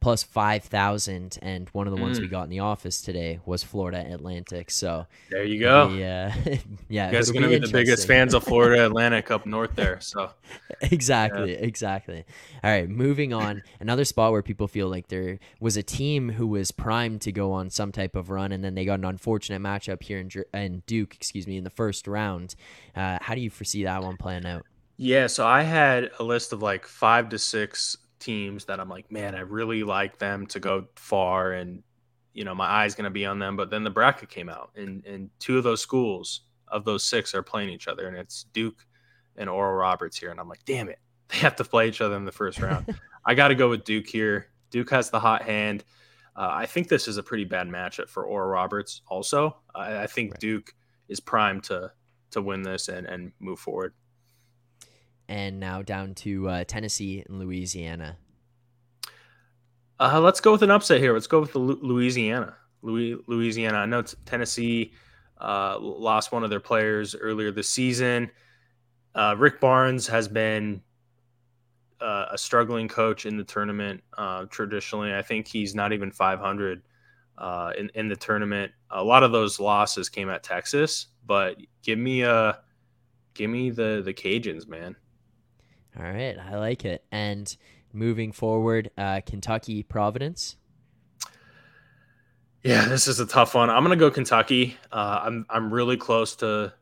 [0.00, 1.38] plus 5,000.
[1.42, 2.22] And one of the ones Mm.
[2.22, 4.70] we got in the office today was Florida Atlantic.
[4.70, 5.88] So, There you go.
[5.88, 6.34] yeah,
[6.88, 9.98] yeah, you guys are gonna be, the biggest fans of Florida Atlantic up north there.
[10.00, 10.30] So
[10.80, 12.24] exactly, exactly.
[12.62, 13.62] All right, moving on.
[13.80, 17.52] Another spot where people feel like there was a team who was primed to go
[17.52, 20.82] on some type of run, and then they got an unfortunate matchup here in, in
[20.86, 22.54] Duke, excuse me, in the first round.
[22.94, 24.64] Uh, how do you foresee that one playing out?
[24.98, 29.10] yeah, so I had a list of like five to six teams that I'm like,
[29.10, 31.82] man, I really like them to go far, and
[32.34, 33.56] you know, my eye's gonna be on them.
[33.56, 37.34] But then the bracket came out, and and two of those schools of those six
[37.34, 38.84] are playing each other, and it's Duke
[39.36, 42.16] and Oral Roberts here, and I'm like, damn it, they have to play each other
[42.16, 42.98] in the first round.
[43.24, 44.48] I got to go with Duke here.
[44.70, 45.84] Duke has the hot hand.
[46.36, 49.02] Uh, I think this is a pretty bad matchup for Oral Roberts.
[49.08, 50.40] Also, I, I think Right.
[50.40, 50.74] Duke
[51.08, 51.92] is primed to
[52.32, 53.94] to win this and and move forward.
[55.28, 58.16] And now down to uh, Tennessee and Louisiana.
[59.98, 61.12] Uh, let's go with an upset here.
[61.12, 62.54] Let's go with the Louisiana.
[62.82, 63.78] Louis, Louisiana.
[63.78, 64.92] I know Tennessee
[65.40, 68.30] uh, lost one of their players earlier this season.
[69.14, 70.82] Uh, Rick Barnes has been
[72.00, 74.02] uh, a struggling coach in the tournament.
[74.16, 76.82] Uh, traditionally, I think he's not even 500
[77.38, 78.72] uh, in in the tournament.
[78.90, 82.58] A lot of those losses came at Texas, but give me a
[83.34, 84.96] give me the the Cajuns, man.
[85.98, 87.04] All right, I like it.
[87.10, 87.54] And
[87.92, 90.56] moving forward, uh, Kentucky Providence.
[92.62, 93.70] Yeah, this is a tough one.
[93.70, 94.76] I'm gonna go Kentucky.
[94.90, 96.72] Uh, I'm I'm really close to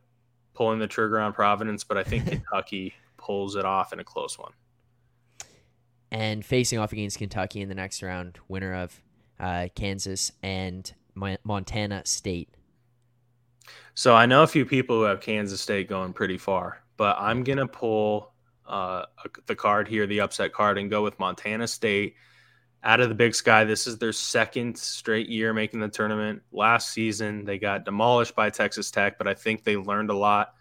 [0.53, 4.37] pulling the trigger on Providence, but I think Kentucky pulls it off in a close
[4.39, 4.51] one.
[6.11, 9.01] and facing off against Kentucky in the next round, winner of
[9.39, 10.91] uh, Kansas and
[11.43, 12.49] Montana State.
[13.93, 17.43] So I know a few people who have Kansas State going pretty far, but I'm
[17.43, 18.31] gonna pull
[18.67, 19.05] uh,
[19.45, 22.15] the card here, the upset card, and go with Montana State.
[22.83, 26.43] Out of the Big Sky, this is their second straight year making the tournament.
[26.51, 30.53] Last season, they got demolished by Texas Tech, but I think they learned a lot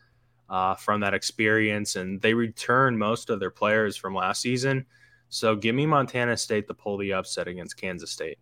[0.48, 4.86] uh, from that experience, and they returned most of their players from last season.
[5.28, 8.38] So give me Montana State to pull the upset against Kansas State.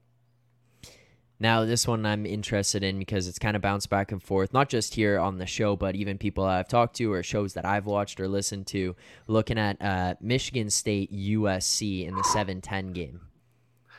[1.42, 4.68] Now, this one I'm interested in because it's kind of bounced back and forth, not
[4.68, 7.84] just here on the show, but even people I've talked to or shows that I've
[7.84, 8.94] watched or listened to,
[9.26, 13.22] looking at uh, Michigan State USC in the 7 10 game.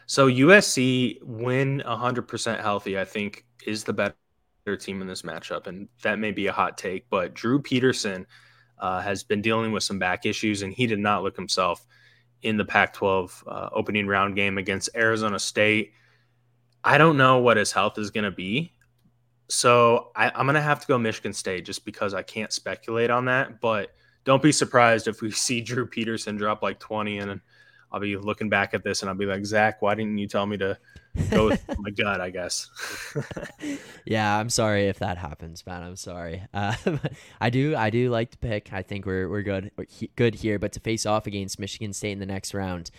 [0.05, 4.15] So USC, when 100% healthy, I think is the better
[4.79, 7.09] team in this matchup, and that may be a hot take.
[7.09, 8.25] But Drew Peterson
[8.79, 11.85] uh, has been dealing with some back issues, and he did not look himself
[12.41, 15.91] in the Pac-12 uh, opening round game against Arizona State.
[16.83, 18.73] I don't know what his health is going to be,
[19.49, 23.09] so I, I'm going to have to go Michigan State just because I can't speculate
[23.09, 23.61] on that.
[23.61, 23.91] But
[24.25, 27.41] don't be surprised if we see Drew Peterson drop like 20 and.
[27.93, 30.47] I'll be looking back at this and I'll be like, Zach, why didn't you tell
[30.47, 30.79] me to
[31.29, 32.19] go with my gut?
[32.19, 32.67] I guess.
[34.05, 35.83] yeah, I'm sorry if that happens, man.
[35.83, 36.43] I'm sorry.
[36.55, 36.73] Uh,
[37.39, 38.73] I do, I do like to pick.
[38.73, 40.57] I think we're we're good, we're he- good here.
[40.57, 42.89] But to face off against Michigan State in the next round,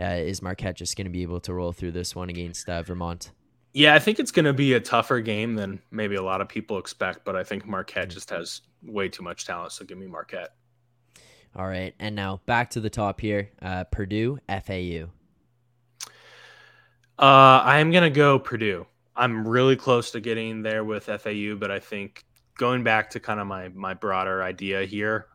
[0.00, 2.82] uh, is Marquette just going to be able to roll through this one against uh,
[2.82, 3.30] Vermont?
[3.74, 6.48] yeah, I think it's going to be a tougher game than maybe a lot of
[6.48, 9.72] people expect, but I think Marquette just has way too much talent.
[9.72, 10.54] So give me Marquette.
[11.56, 13.50] All right, and now back to the top here.
[13.60, 15.08] Uh, Purdue, FAU.
[17.18, 18.86] Uh, I am going to go Purdue.
[19.16, 22.24] I'm really close to getting there with FAU, but I think
[22.56, 25.26] going back to kind of my my broader idea here,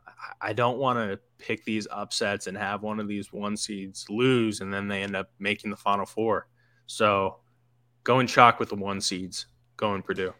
[0.42, 4.62] I- don't want to pick these upsets and have one of these one seeds lose
[4.62, 6.48] and then they end up making the final four.
[6.88, 7.38] So
[8.04, 10.34] going chalk with the one seeds, going Purdue.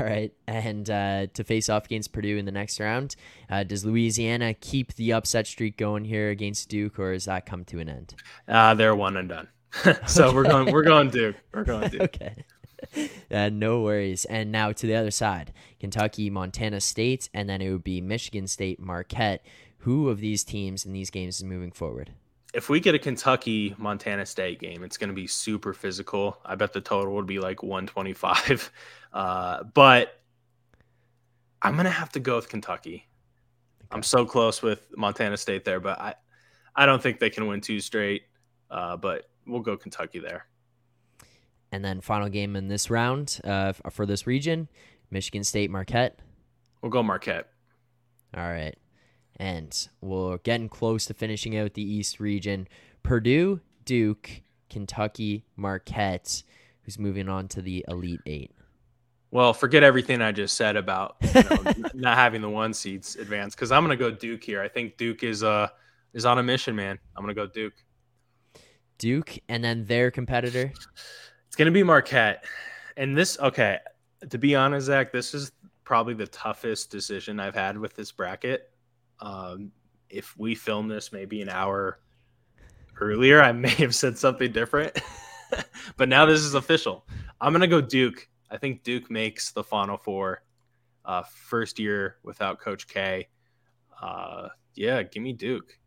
[0.00, 3.16] All right, and uh, to face off against Purdue in the next round,
[3.50, 7.64] uh, does Louisiana keep the upset streak going here against Duke, or does that come
[7.66, 8.14] to an end?
[8.48, 9.48] Uh, they're one and done.
[10.06, 11.36] so we're going we're going Duke.
[11.52, 12.02] We're going Duke.
[12.02, 12.44] okay.
[13.30, 14.26] Uh, no worries.
[14.26, 18.46] And now to the other side Kentucky, Montana State, and then it would be Michigan
[18.46, 19.44] State, Marquette.
[19.78, 22.10] Who of these teams in these games is moving forward?
[22.52, 26.38] If we get a Kentucky Montana State game, it's going to be super physical.
[26.44, 28.70] I bet the total would be like 125.
[29.12, 30.20] Uh, but
[31.62, 33.06] I'm going to have to go with Kentucky.
[33.92, 36.14] I'm so close with Montana State there, but I
[36.74, 38.22] I don't think they can win two straight.
[38.70, 40.46] Uh, but we'll go Kentucky there.
[41.74, 44.68] And then final game in this round uh, for this region
[45.10, 46.20] Michigan State, Marquette.
[46.80, 47.48] We'll go Marquette.
[48.36, 48.76] All right.
[49.38, 52.68] And we're getting close to finishing out the East region.
[53.02, 54.30] Purdue, Duke,
[54.70, 56.44] Kentucky, Marquette,
[56.82, 58.52] who's moving on to the Elite Eight.
[59.32, 63.56] Well, forget everything I just said about you know, not having the one seeds advance
[63.56, 64.62] because I'm going to go Duke here.
[64.62, 65.66] I think Duke is uh
[66.12, 67.00] is on a mission, man.
[67.16, 67.74] I'm going to go Duke.
[68.96, 70.72] Duke, and then their competitor.
[71.54, 72.46] It's gonna be Marquette,
[72.96, 73.78] and this okay.
[74.28, 75.52] To be honest, Zach, this is
[75.84, 78.72] probably the toughest decision I've had with this bracket.
[79.20, 79.70] Um,
[80.10, 82.00] if we film this maybe an hour
[83.00, 84.98] earlier, I may have said something different.
[85.96, 87.06] but now this is official.
[87.40, 88.28] I'm gonna go Duke.
[88.50, 90.42] I think Duke makes the Final Four.
[91.04, 93.28] Uh, first year without Coach K.
[94.02, 95.78] Uh, yeah, give me Duke.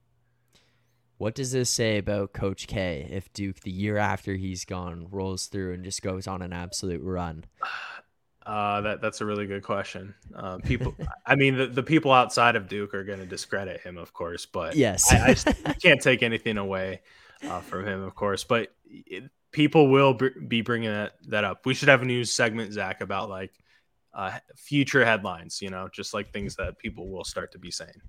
[1.18, 5.48] What does this say about Coach K if Duke, the year after he's gone, rolls
[5.48, 7.46] through and just goes on an absolute run?
[8.46, 10.14] Uh, that that's a really good question.
[10.34, 13.98] Uh, people, I mean, the, the people outside of Duke are going to discredit him,
[13.98, 17.02] of course, but yes, I, I can't take anything away
[17.44, 18.44] uh, from him, of course.
[18.46, 21.66] But it, people will be bringing that, that up.
[21.66, 23.52] We should have a news segment, Zach, about like
[24.14, 25.62] uh, future headlines.
[25.62, 28.02] You know, just like things that people will start to be saying.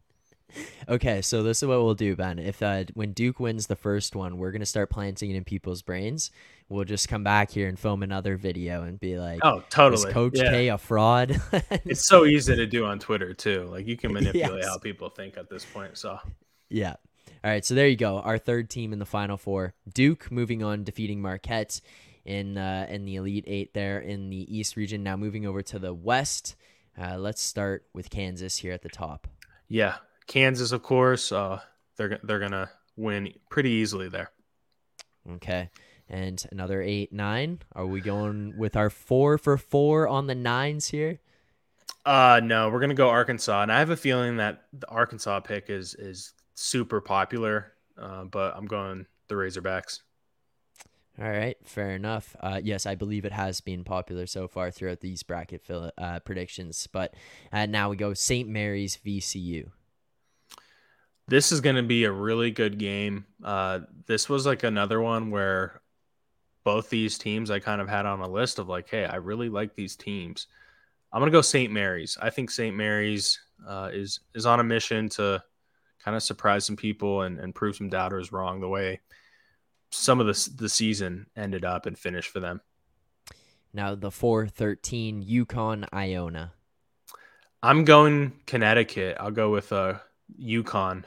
[0.89, 2.39] Okay, so this is what we'll do, Ben.
[2.39, 5.83] If uh, when Duke wins the first one, we're gonna start planting it in people's
[5.83, 6.31] brains.
[6.69, 10.37] We'll just come back here and film another video and be like, "Oh, totally, Coach
[10.37, 10.51] yeah.
[10.51, 11.41] K a fraud?"
[11.85, 13.65] it's so easy to do on Twitter too.
[13.65, 14.67] Like you can manipulate yes.
[14.67, 15.99] how people think at this point.
[15.99, 16.19] So,
[16.71, 16.95] yeah.
[17.45, 18.19] All right, so there you go.
[18.21, 21.81] Our third team in the Final Four: Duke moving on, defeating Marquette
[22.25, 25.03] in uh, in the Elite Eight there in the East region.
[25.03, 26.57] Now moving over to the West.
[27.01, 29.29] Uh, let's start with Kansas here at the top.
[29.69, 29.97] Yeah,
[30.29, 31.61] Kansas, of course, uh,
[31.97, 34.31] they're they're gonna win pretty easily there.
[35.29, 35.71] Okay,
[36.09, 37.61] and another eight nine.
[37.75, 41.19] Are we going with our four for four on the nines here?
[42.05, 45.71] Uh no, we're gonna go Arkansas, and I have a feeling that the Arkansas pick
[45.71, 47.73] is is super popular.
[48.01, 50.03] Uh, but I'm going the Razorbacks.
[51.21, 52.37] All right, fair enough.
[52.38, 56.21] Uh, yes, I believe it has been popular so far throughout these bracket fill, uh,
[56.21, 56.87] predictions.
[56.93, 57.14] But
[57.53, 58.49] uh, now we go St.
[58.49, 59.73] Mary's VCU
[61.29, 63.27] this is going to be a really good game.
[63.45, 65.81] Uh, this was like another one where
[66.64, 69.49] both these teams I kind of had on a list of like, hey, I really
[69.49, 70.49] like these teams.
[71.12, 71.73] I'm gonna go St.
[71.73, 72.19] Mary's.
[72.21, 72.77] I think St.
[72.77, 75.43] Mary's uh, is is on a mission to
[76.05, 78.61] kind of surprise some people and, and prove some doubters wrong.
[78.61, 79.01] The way
[79.91, 82.61] some of the the season ended up and finished for them.
[83.73, 86.53] Now the four thirteen UConn Iona.
[87.62, 89.17] I'm going Connecticut.
[89.19, 89.95] I'll go with uh,
[90.38, 91.05] UConn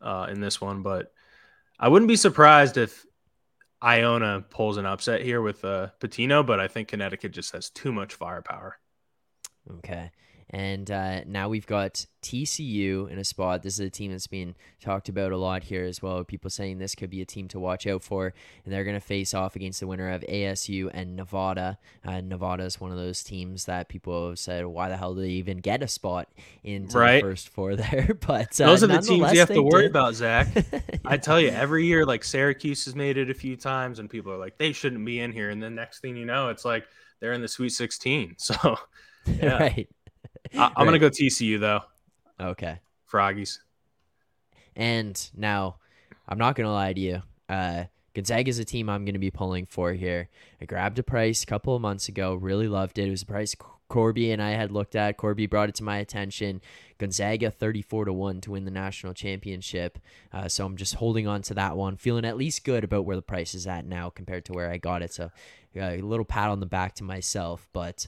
[0.00, 1.12] uh, in this one, but
[1.78, 3.04] I wouldn't be surprised if
[3.82, 7.92] Iona pulls an upset here with uh, Pitino, but I think Connecticut just has too
[7.92, 8.78] much firepower.
[9.88, 10.10] Okay.
[10.50, 13.62] And uh, now we've got TCU in a spot.
[13.62, 16.24] This is a team that's been talked about a lot here as well.
[16.24, 18.32] People saying this could be a team to watch out for,
[18.64, 21.78] and they're going to face off against the winner of ASU and Nevada.
[22.02, 25.20] Uh, Nevada is one of those teams that people have said, "Why the hell do
[25.20, 26.30] they even get a spot
[26.64, 27.16] in right.
[27.16, 29.90] the first four there?" But uh, those are the teams you have to worry did.
[29.90, 30.48] about, Zach.
[30.72, 30.80] yeah.
[31.04, 34.32] I tell you, every year, like Syracuse has made it a few times, and people
[34.32, 36.86] are like, "They shouldn't be in here," and then next thing you know, it's like
[37.20, 38.36] they're in the Sweet 16.
[38.48, 38.78] So,
[39.42, 39.58] yeah.
[39.58, 39.88] right.
[40.54, 40.74] I, am right.
[40.76, 41.80] gonna go TCU though.
[42.40, 42.78] Okay.
[43.10, 43.60] Froggies.
[44.76, 45.76] And now,
[46.28, 47.22] I'm not gonna lie to you.
[47.48, 50.28] Uh, Gonzaga is a team I'm gonna be pulling for here.
[50.60, 52.34] I grabbed a price a couple of months ago.
[52.34, 53.08] Really loved it.
[53.08, 53.54] It was a price
[53.88, 55.16] Corby and I had looked at.
[55.16, 56.60] Corby brought it to my attention.
[56.98, 59.98] Gonzaga 34 to 1 to win the national championship.
[60.32, 63.16] Uh, so I'm just holding on to that one, feeling at least good about where
[63.16, 65.12] the price is at now compared to where I got it.
[65.12, 65.30] So
[65.74, 67.68] a little pat on the back to myself.
[67.72, 68.06] But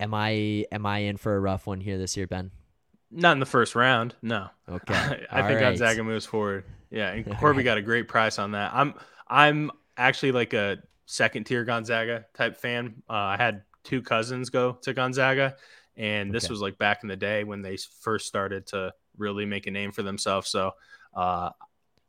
[0.00, 2.50] am I am I in for a rough one here this year, Ben?
[3.10, 4.48] Not in the first round, no.
[4.68, 4.94] Okay,
[5.30, 5.60] I think right.
[5.60, 6.64] Gonzaga moves forward.
[6.90, 8.72] Yeah, and Corby got a great price on that.
[8.74, 8.94] I'm
[9.28, 13.02] I'm actually like a second tier Gonzaga type fan.
[13.08, 15.56] Uh, I had two cousins go to Gonzaga,
[15.96, 16.52] and this okay.
[16.52, 19.92] was like back in the day when they first started to really make a name
[19.92, 20.48] for themselves.
[20.48, 20.72] So
[21.14, 21.50] uh,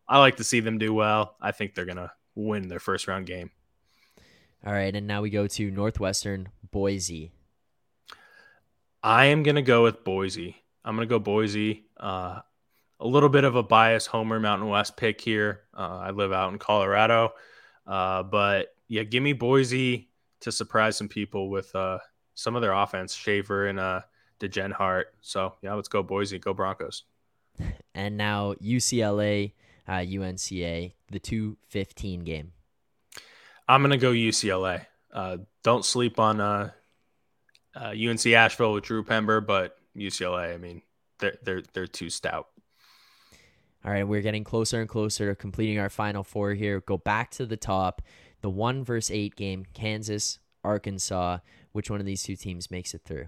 [0.08, 1.36] I like to see them do well.
[1.42, 3.52] I think they're gonna win their first round game.
[4.66, 7.32] All right, and now we go to Northwestern Boise.
[9.06, 10.56] I am gonna go with Boise.
[10.84, 11.86] I'm gonna go Boise.
[11.96, 12.40] Uh,
[13.00, 15.62] a little bit of a bias Homer Mountain West pick here.
[15.78, 17.34] Uh, I live out in Colorado,
[17.86, 22.00] uh, but yeah, give me Boise to surprise some people with uh,
[22.34, 24.02] some of their offense, Shaver and uh,
[24.40, 25.04] Degenhart.
[25.22, 26.40] So yeah, let's go Boise.
[26.40, 27.04] Go Broncos.
[27.94, 29.54] And now UCLA,
[29.88, 32.54] uh, UNCA, the two fifteen game.
[33.68, 34.88] I'm gonna go UCLA.
[35.14, 36.42] Uh, don't sleep on
[37.76, 40.82] uh, UNC Asheville with Drew Pember, but UCLA, I mean,
[41.20, 42.48] they're they're they're too stout.
[43.84, 46.82] All right, we're getting closer and closer to completing our final four here.
[46.82, 48.02] Go back to the top.
[48.42, 51.40] The one versus eight game, Kansas, Arkansas.
[51.72, 53.28] Which one of these two teams makes it through?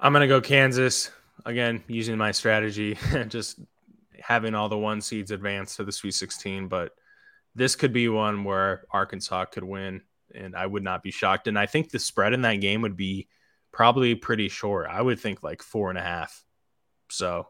[0.00, 1.10] I'm gonna go Kansas
[1.44, 3.60] again, using my strategy, and just
[4.20, 6.68] having all the one seeds advance to the Sweet 16.
[6.68, 6.92] But
[7.54, 10.02] this could be one where Arkansas could win,
[10.34, 11.46] and I would not be shocked.
[11.46, 13.28] And I think the spread in that game would be
[13.72, 14.88] probably pretty short.
[14.90, 16.44] I would think like four and a half.
[17.10, 17.46] So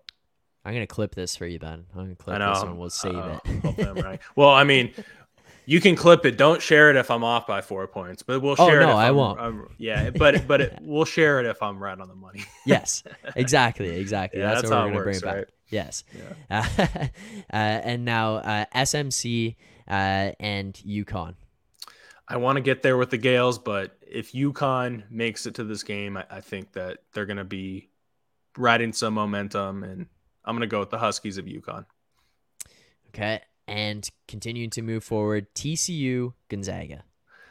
[0.65, 1.87] I'm gonna clip this for you, Ben.
[1.95, 3.41] I'm gonna clip this and we'll save Uh-oh.
[3.45, 4.05] it.
[4.05, 4.21] right.
[4.35, 4.93] Well, I mean,
[5.65, 6.37] you can clip it.
[6.37, 8.91] Don't share it if I'm off by four points, but we'll oh, share oh, no,
[8.91, 8.93] it.
[8.93, 9.41] No, I I'm, won't.
[9.41, 12.45] I'm, yeah, but but it, we'll share it if I'm right on the money.
[12.65, 13.03] yes,
[13.37, 14.41] exactly, exactly.
[14.41, 15.47] Yeah, that's, that's, what we're gonna works, bring right?
[15.47, 15.55] back.
[15.69, 16.05] Yes.
[16.51, 16.67] Yeah.
[16.81, 16.87] Uh,
[17.53, 19.57] uh, and now uh, SMC
[19.89, 21.35] uh, and UConn.
[22.29, 25.83] I want to get there with the Gaels, but if UConn makes it to this
[25.83, 27.89] game, I, I think that they're going to be
[28.59, 30.07] riding some momentum, and
[30.45, 31.87] I'm going to go with the Huskies of UConn.
[33.09, 33.41] Okay.
[33.69, 37.05] And continuing to move forward, TCU Gonzaga.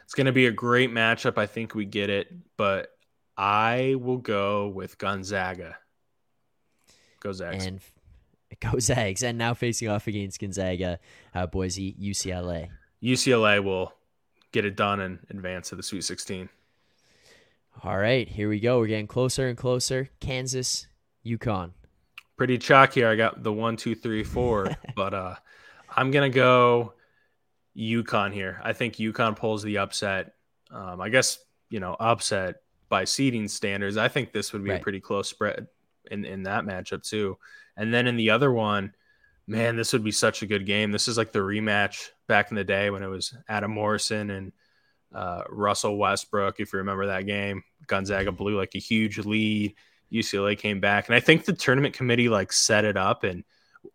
[0.04, 1.36] It's going to be a great matchup.
[1.36, 2.90] I think we get it, but
[3.36, 5.76] I will go with Gonzaga.
[7.20, 7.66] Go Zags.
[7.66, 7.80] And
[8.60, 9.22] go Zags.
[9.22, 11.00] And now facing off against Gonzaga,
[11.34, 12.68] uh, Boise, UCLA.
[13.02, 13.92] UCLA will
[14.52, 16.48] get it done and advance to the Sweet 16.
[17.84, 18.78] All right, here we go.
[18.78, 20.08] We're getting closer and closer.
[20.20, 20.86] Kansas,
[21.26, 21.72] UConn.
[22.36, 23.08] Pretty chalky here.
[23.08, 25.34] I got the one, two, three, four, but uh,
[25.94, 26.94] I'm gonna go
[27.76, 28.60] UConn here.
[28.64, 30.34] I think UConn pulls the upset.
[30.70, 31.38] Um, I guess
[31.68, 32.56] you know upset
[32.88, 33.96] by seeding standards.
[33.96, 34.80] I think this would be right.
[34.80, 35.66] a pretty close spread
[36.10, 37.36] in in that matchup too.
[37.76, 38.94] And then in the other one,
[39.46, 40.90] man, this would be such a good game.
[40.90, 44.52] This is like the rematch back in the day when it was Adam Morrison and
[45.14, 46.60] uh, Russell Westbrook.
[46.60, 49.74] If you remember that game, Gonzaga blew like a huge lead.
[50.12, 53.24] UCLA came back, and I think the tournament committee like set it up.
[53.24, 53.44] And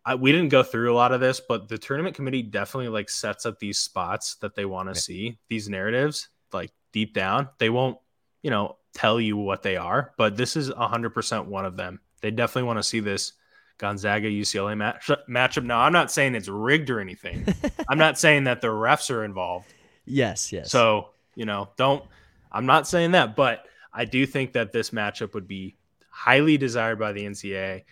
[0.06, 3.10] I, we didn't go through a lot of this, but the tournament committee definitely like
[3.10, 5.38] sets up these spots that they want to see.
[5.48, 7.98] These narratives, like deep down, they won't,
[8.42, 12.02] you know, tell you what they are, but this is 100% one of them.
[12.22, 13.34] They definitely want to see this
[13.82, 15.64] Gonzaga UCLA match, matchup.
[15.64, 17.48] Now, I'm not saying it's rigged or anything.
[17.90, 19.74] I'm not saying that the refs are involved.
[20.06, 20.70] Yes, yes.
[20.70, 22.04] So, you know, don't,
[22.52, 25.78] I'm not saying that, but I do think that this matchup would be
[26.12, 27.84] highly desired by the NCAA.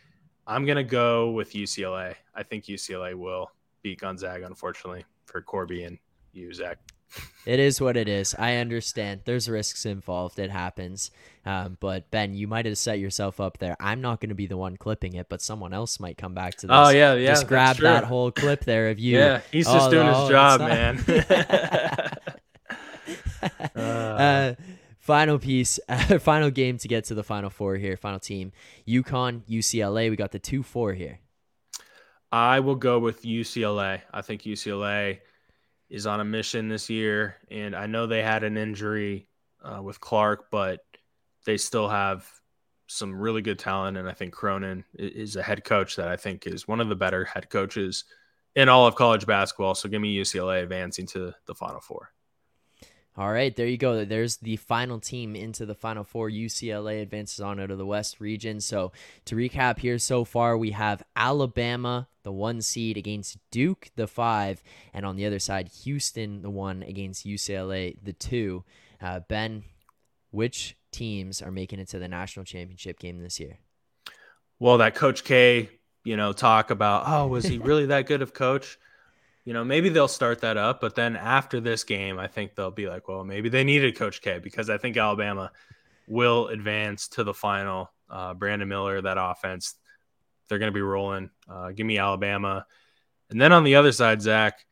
[0.46, 2.14] I'm going to go with UCLA.
[2.36, 3.50] I think UCLA will
[3.82, 5.98] beat Gonzaga, unfortunately, for Corby and
[6.34, 6.78] you, Zach
[7.46, 8.36] it is what it is.
[8.38, 9.22] I understand.
[9.26, 10.40] There's risks involved.
[10.40, 11.12] It happens.
[11.46, 13.76] Um, but Ben, you might have set yourself up there.
[13.80, 16.56] I'm not going to be the one clipping it, but someone else might come back
[16.58, 16.76] to this.
[16.76, 17.30] Oh yeah, yeah.
[17.30, 19.18] Just grab that whole clip there of you.
[19.18, 21.04] Yeah, he's just oh, doing his oh, job, man.
[23.76, 24.56] uh, uh,
[25.00, 27.98] final piece, uh, final game to get to the final four here.
[27.98, 28.52] Final team:
[28.88, 30.10] UConn, UCLA.
[30.10, 31.20] We got the two four here.
[32.32, 34.02] I will go with UCLA.
[34.14, 35.20] I think UCLA
[35.90, 39.28] is on a mission this year, and I know they had an injury
[39.64, 40.82] uh, with Clark, but
[41.46, 42.30] they still have
[42.88, 46.48] some really good talent, and I think Cronin is a head coach that I think
[46.48, 48.06] is one of the better head coaches
[48.56, 49.76] in all of college basketball.
[49.76, 52.12] So give me UCLA advancing to the Final Four.
[53.20, 54.06] All right, there you go.
[54.06, 56.30] There's the final team into the Final Four.
[56.30, 58.62] UCLA advances on out of the West region.
[58.62, 58.94] So
[59.26, 64.64] to recap here so far, we have Alabama, the one seed, against Duke, the five,
[64.94, 68.64] and on the other side, Houston, the one, against UCLA, the two.
[69.02, 69.66] Uh, ben,
[70.32, 73.58] which teams are making it to the national championship game this year?
[74.60, 75.70] Well, that Coach K,
[76.06, 78.78] you know, talk about, oh, was he really that good of coach?
[79.50, 82.70] You know, maybe they'll start that up, but then after this game, I think they'll
[82.70, 85.52] be like, well, maybe they needed Coach K because I think Alabama
[86.08, 87.92] will advance to the final.
[88.08, 89.74] Uh, Brandon Miller, that offense,
[90.48, 91.32] they're going to be rolling.
[91.50, 92.68] Uh, give me Alabama.
[93.32, 94.64] And then on the other side, Zach,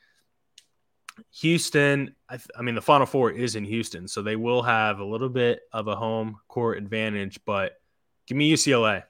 [1.39, 4.99] Houston, I, th- I, mean, the Final Four is in Houston, so they will have
[4.99, 7.81] a little bit of a home court advantage, but
[8.27, 9.05] give me UCLA.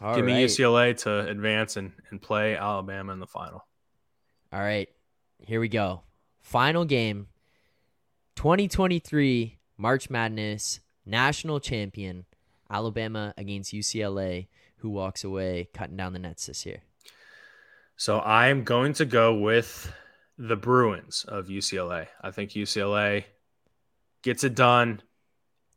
[0.00, 0.34] All give right.
[0.34, 3.67] me UCLA to advance and, and play Alabama in the final.
[4.52, 4.88] All right,
[5.40, 6.02] here we go.
[6.40, 7.28] Final game
[8.36, 12.24] 2023 March Madness national champion,
[12.70, 14.48] Alabama against UCLA.
[14.76, 16.82] Who walks away cutting down the nets this year?
[17.96, 19.92] So I'm going to go with
[20.38, 22.06] the Bruins of UCLA.
[22.22, 23.24] I think UCLA
[24.22, 25.02] gets it done,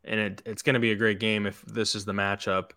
[0.04, 2.70] and it, it's going to be a great game if this is the matchup.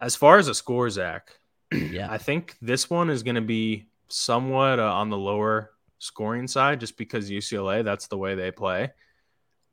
[0.00, 1.38] As far as a score, Zach,
[1.72, 6.46] yeah, I think this one is going to be somewhat uh, on the lower scoring
[6.46, 8.90] side just because UCLA, that's the way they play.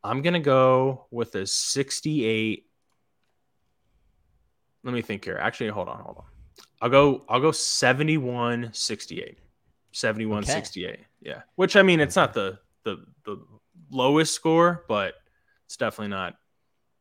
[0.03, 2.65] I'm going to go with a 68.
[4.83, 5.37] Let me think here.
[5.37, 6.23] Actually, hold on, hold on.
[6.81, 9.37] I'll go I'll go 71 68.
[9.91, 10.51] 71 okay.
[10.51, 10.99] 68.
[11.21, 11.41] Yeah.
[11.55, 13.43] Which I mean, it's not the the the
[13.91, 15.15] lowest score, but
[15.65, 16.35] it's definitely not,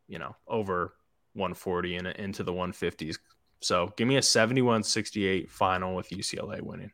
[0.08, 0.94] you know, over
[1.34, 3.18] 140 and into the 150s.
[3.60, 6.90] So, give me a 71 68 final with UCLA winning.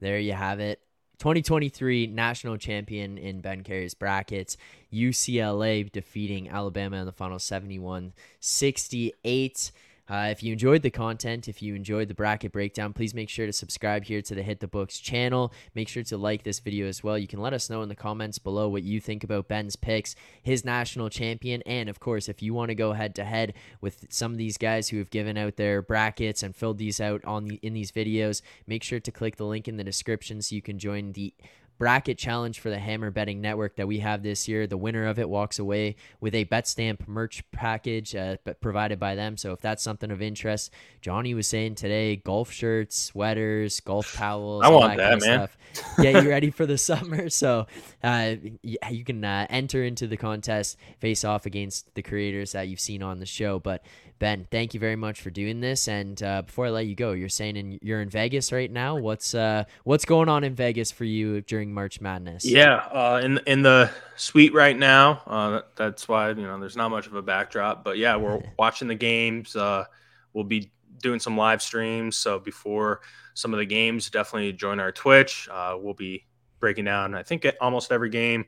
[0.00, 0.80] There you have it.
[1.18, 4.56] 2023 national champion in Ben Cary's brackets.
[4.92, 9.72] UCLA defeating Alabama in the final 71 68.
[10.08, 13.44] Uh, if you enjoyed the content, if you enjoyed the bracket breakdown, please make sure
[13.44, 15.52] to subscribe here to the Hit the Books channel.
[15.74, 17.18] Make sure to like this video as well.
[17.18, 20.14] You can let us know in the comments below what you think about Ben's picks,
[20.42, 23.52] his national champion, and of course, if you want to go head to head
[23.82, 27.22] with some of these guys who have given out their brackets and filled these out
[27.24, 30.54] on the in these videos, make sure to click the link in the description so
[30.54, 31.34] you can join the
[31.78, 34.66] bracket challenge for the Hammer Betting Network that we have this year.
[34.66, 39.36] The winner of it walks away with a Betstamp merch package uh, provided by them.
[39.36, 44.64] So if that's something of interest, Johnny was saying today, golf shirts, sweaters, golf towels.
[44.64, 45.48] I want that, that man.
[45.48, 45.96] Stuff.
[46.00, 47.28] Get you ready for the summer.
[47.38, 47.66] So
[48.02, 52.80] uh, you can uh, enter into the contest, face off against the creators that you've
[52.80, 53.60] seen on the show.
[53.60, 53.84] But
[54.18, 55.86] Ben, thank you very much for doing this.
[55.86, 58.96] And uh, before I let you go, you're saying in, you're in Vegas right now.
[58.96, 62.44] What's uh, what's going on in Vegas for you during March Madness?
[62.44, 65.22] Yeah, uh, in in the suite right now.
[65.26, 68.88] Uh, that's why you know there's not much of a backdrop, but yeah, we're watching
[68.88, 69.54] the games.
[69.56, 69.84] Uh,
[70.32, 70.70] we'll be
[71.02, 72.16] doing some live streams.
[72.16, 73.00] So before
[73.34, 75.48] some of the games, definitely join our Twitch.
[75.50, 76.26] Uh, we'll be
[76.60, 78.46] breaking down, I think, almost every game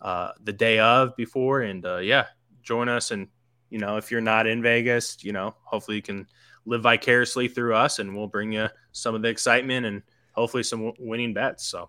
[0.00, 2.26] the day of before, and yeah,
[2.62, 3.28] join us and
[3.70, 6.26] you know, if you're not in Vegas, you know, hopefully you can
[6.66, 10.02] live vicariously through us and we'll bring you some of the excitement and
[10.32, 11.66] hopefully some winning bets.
[11.66, 11.88] So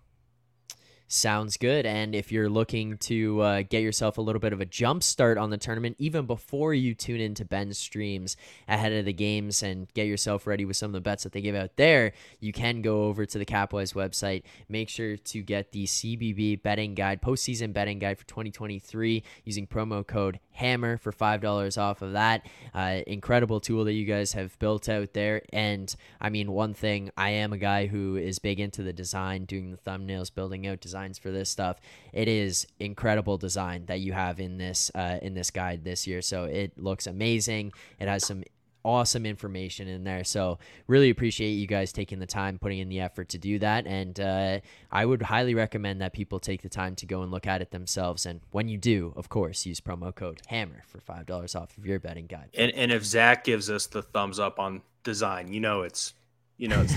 [1.13, 1.85] Sounds good.
[1.85, 5.37] And if you're looking to uh, get yourself a little bit of a jump start
[5.37, 9.93] on the tournament, even before you tune into Ben's streams ahead of the games and
[9.93, 12.81] get yourself ready with some of the bets that they give out there, you can
[12.81, 14.43] go over to the CapWize website.
[14.69, 20.07] Make sure to get the CBB betting guide, postseason betting guide for 2023 using promo
[20.07, 22.47] code HAMMER for $5 off of that.
[22.73, 25.41] Uh, incredible tool that you guys have built out there.
[25.51, 29.43] And I mean, one thing, I am a guy who is big into the design,
[29.43, 31.79] doing the thumbnails, building out design designs for this stuff.
[32.13, 36.21] It is incredible design that you have in this uh, in this guide this year.
[36.21, 37.73] So it looks amazing.
[37.99, 38.43] It has some
[38.83, 40.23] awesome information in there.
[40.23, 43.85] So really appreciate you guys taking the time, putting in the effort to do that.
[43.85, 44.59] And uh,
[44.91, 47.69] I would highly recommend that people take the time to go and look at it
[47.69, 48.25] themselves.
[48.25, 51.85] And when you do, of course, use promo code Hammer for five dollars off of
[51.85, 52.49] your betting guide.
[52.55, 56.13] And and if Zach gives us the thumbs up on design, you know it's
[56.57, 56.95] you know it's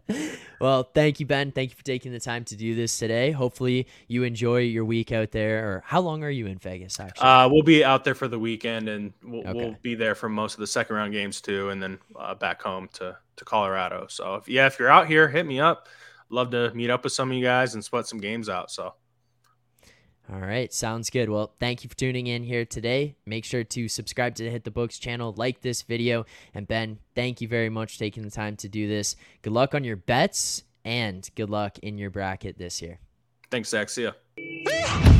[0.61, 1.51] well, thank you, Ben.
[1.51, 3.31] Thank you for taking the time to do this today.
[3.31, 5.69] Hopefully, you enjoy your week out there.
[5.69, 6.99] Or how long are you in Vegas?
[6.99, 9.53] Actually, uh, we'll be out there for the weekend, and we'll, okay.
[9.53, 12.61] we'll be there for most of the second round games too, and then uh, back
[12.61, 14.07] home to to Colorado.
[14.09, 15.87] So, if, yeah, if you're out here, hit me up.
[16.29, 18.71] Love to meet up with some of you guys and sweat some games out.
[18.71, 18.93] So.
[20.31, 21.29] All right, sounds good.
[21.29, 23.15] Well, thank you for tuning in here today.
[23.25, 26.99] Make sure to subscribe to the Hit the Books channel, like this video, and Ben,
[27.15, 29.15] thank you very much for taking the time to do this.
[29.41, 32.99] Good luck on your bets and good luck in your bracket this year.
[33.49, 33.89] Thanks, Zach.
[33.89, 35.13] See ya.